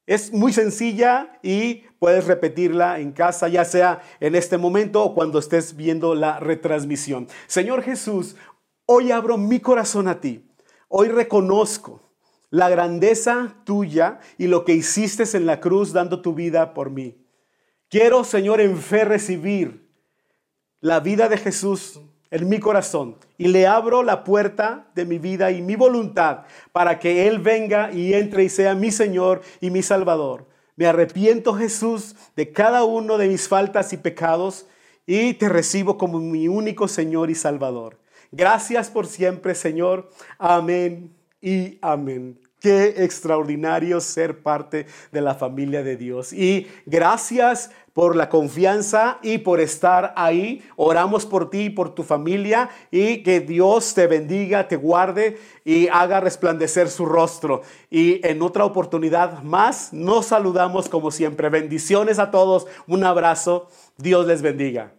Es 0.06 0.34
muy 0.34 0.52
sencilla 0.52 1.40
y 1.42 1.86
puedes 2.00 2.28
repetirla 2.28 3.00
en 3.00 3.14
casa, 3.14 3.48
ya 3.48 3.64
sea 3.64 4.02
en 4.20 4.36
este 4.36 4.58
momento 4.58 5.06
o 5.06 5.16
cuando 5.16 5.40
estés 5.40 5.78
viendo 5.78 6.14
la 6.16 6.38
retransmisión. 6.38 7.30
Señor 7.48 7.82
Jesús, 7.82 8.36
hoy 8.86 9.14
abro 9.14 9.38
mi 9.38 9.62
corazón 9.62 10.10
a 10.10 10.20
ti. 10.20 10.52
Hoy 10.90 11.08
reconozco 11.08 12.02
la 12.50 12.68
grandeza 12.68 13.56
tuya 13.64 14.20
y 14.38 14.48
lo 14.48 14.66
que 14.66 14.74
hiciste 14.74 15.24
en 15.38 15.46
la 15.46 15.62
cruz 15.62 15.94
dando 15.94 16.22
tu 16.22 16.34
vida 16.34 16.74
por 16.74 16.90
mí. 16.90 17.26
Quiero, 17.88 18.26
Señor, 18.26 18.60
en 18.60 18.76
fe 18.80 19.06
recibir 19.06 19.89
la 20.82 21.00
vida 21.00 21.30
de 21.30 21.38
Jesús 21.38 22.00
en 22.32 22.48
mi 22.48 22.60
corazón 22.60 23.16
y 23.38 23.48
le 23.48 23.68
abro 23.68 24.04
la 24.04 24.24
puerta 24.24 24.88
de 24.96 25.06
mi 25.06 25.18
vida 25.18 25.52
y 25.52 25.62
mi 25.62 25.76
voluntad 25.76 26.44
para 26.72 27.00
que 27.00 27.28
Él 27.28 27.40
venga 27.40 27.92
y 27.92 28.14
entre 28.14 28.44
y 28.44 28.50
sea 28.50 28.76
mi 28.76 28.92
Señor 28.92 29.42
y 29.62 29.72
mi 29.72 29.82
Salvador. 29.82 30.46
Me 30.76 30.86
arrepiento 30.86 31.54
Jesús 31.54 32.16
de 32.36 32.52
cada 32.52 32.84
uno 32.84 33.18
de 33.18 33.28
mis 33.28 33.48
faltas 33.48 33.92
y 33.94 33.98
pecados 33.98 34.68
y 35.06 35.34
te 35.34 35.50
recibo 35.50 35.98
como 35.98 36.20
mi 36.20 36.48
único 36.48 36.88
Señor 36.88 37.30
y 37.30 37.36
Salvador. 37.36 37.98
Gracias 38.32 38.90
por 38.90 39.08
siempre, 39.08 39.56
Señor. 39.56 40.10
Amén 40.38 41.12
y 41.42 41.80
amén. 41.82 42.40
Qué 42.60 42.94
extraordinario 42.98 44.02
ser 44.02 44.44
parte 44.44 44.86
de 45.12 45.22
la 45.22 45.34
familia 45.34 45.82
de 45.82 45.98
Dios. 45.98 46.32
Y 46.32 46.68
gracias 46.86 47.72
por 48.00 48.16
la 48.16 48.30
confianza 48.30 49.20
y 49.22 49.40
por 49.40 49.60
estar 49.60 50.14
ahí. 50.16 50.64
Oramos 50.78 51.26
por 51.26 51.50
ti 51.50 51.64
y 51.64 51.70
por 51.70 51.94
tu 51.94 52.04
familia 52.04 52.70
y 52.92 53.24
que 53.24 53.42
Dios 53.42 53.94
te 53.94 54.08
bendiga, 54.08 54.70
te 54.70 54.78
guarde 54.78 55.38
y 55.66 55.90
haga 55.90 56.22
resplandecer 56.22 56.88
su 56.88 57.06
rostro. 57.06 57.62
Y 57.90 58.26
en 58.26 58.42
otra 58.42 58.64
oportunidad 58.64 59.44
más 59.44 59.92
nos 59.92 60.28
saludamos 60.28 60.88
como 60.88 61.12
siempre. 61.12 61.50
Bendiciones 61.50 62.20
a 62.20 62.32
todos. 62.32 62.68
Un 62.88 63.04
abrazo. 63.04 63.68
Dios 63.98 64.26
les 64.26 64.42
bendiga. 64.42 64.99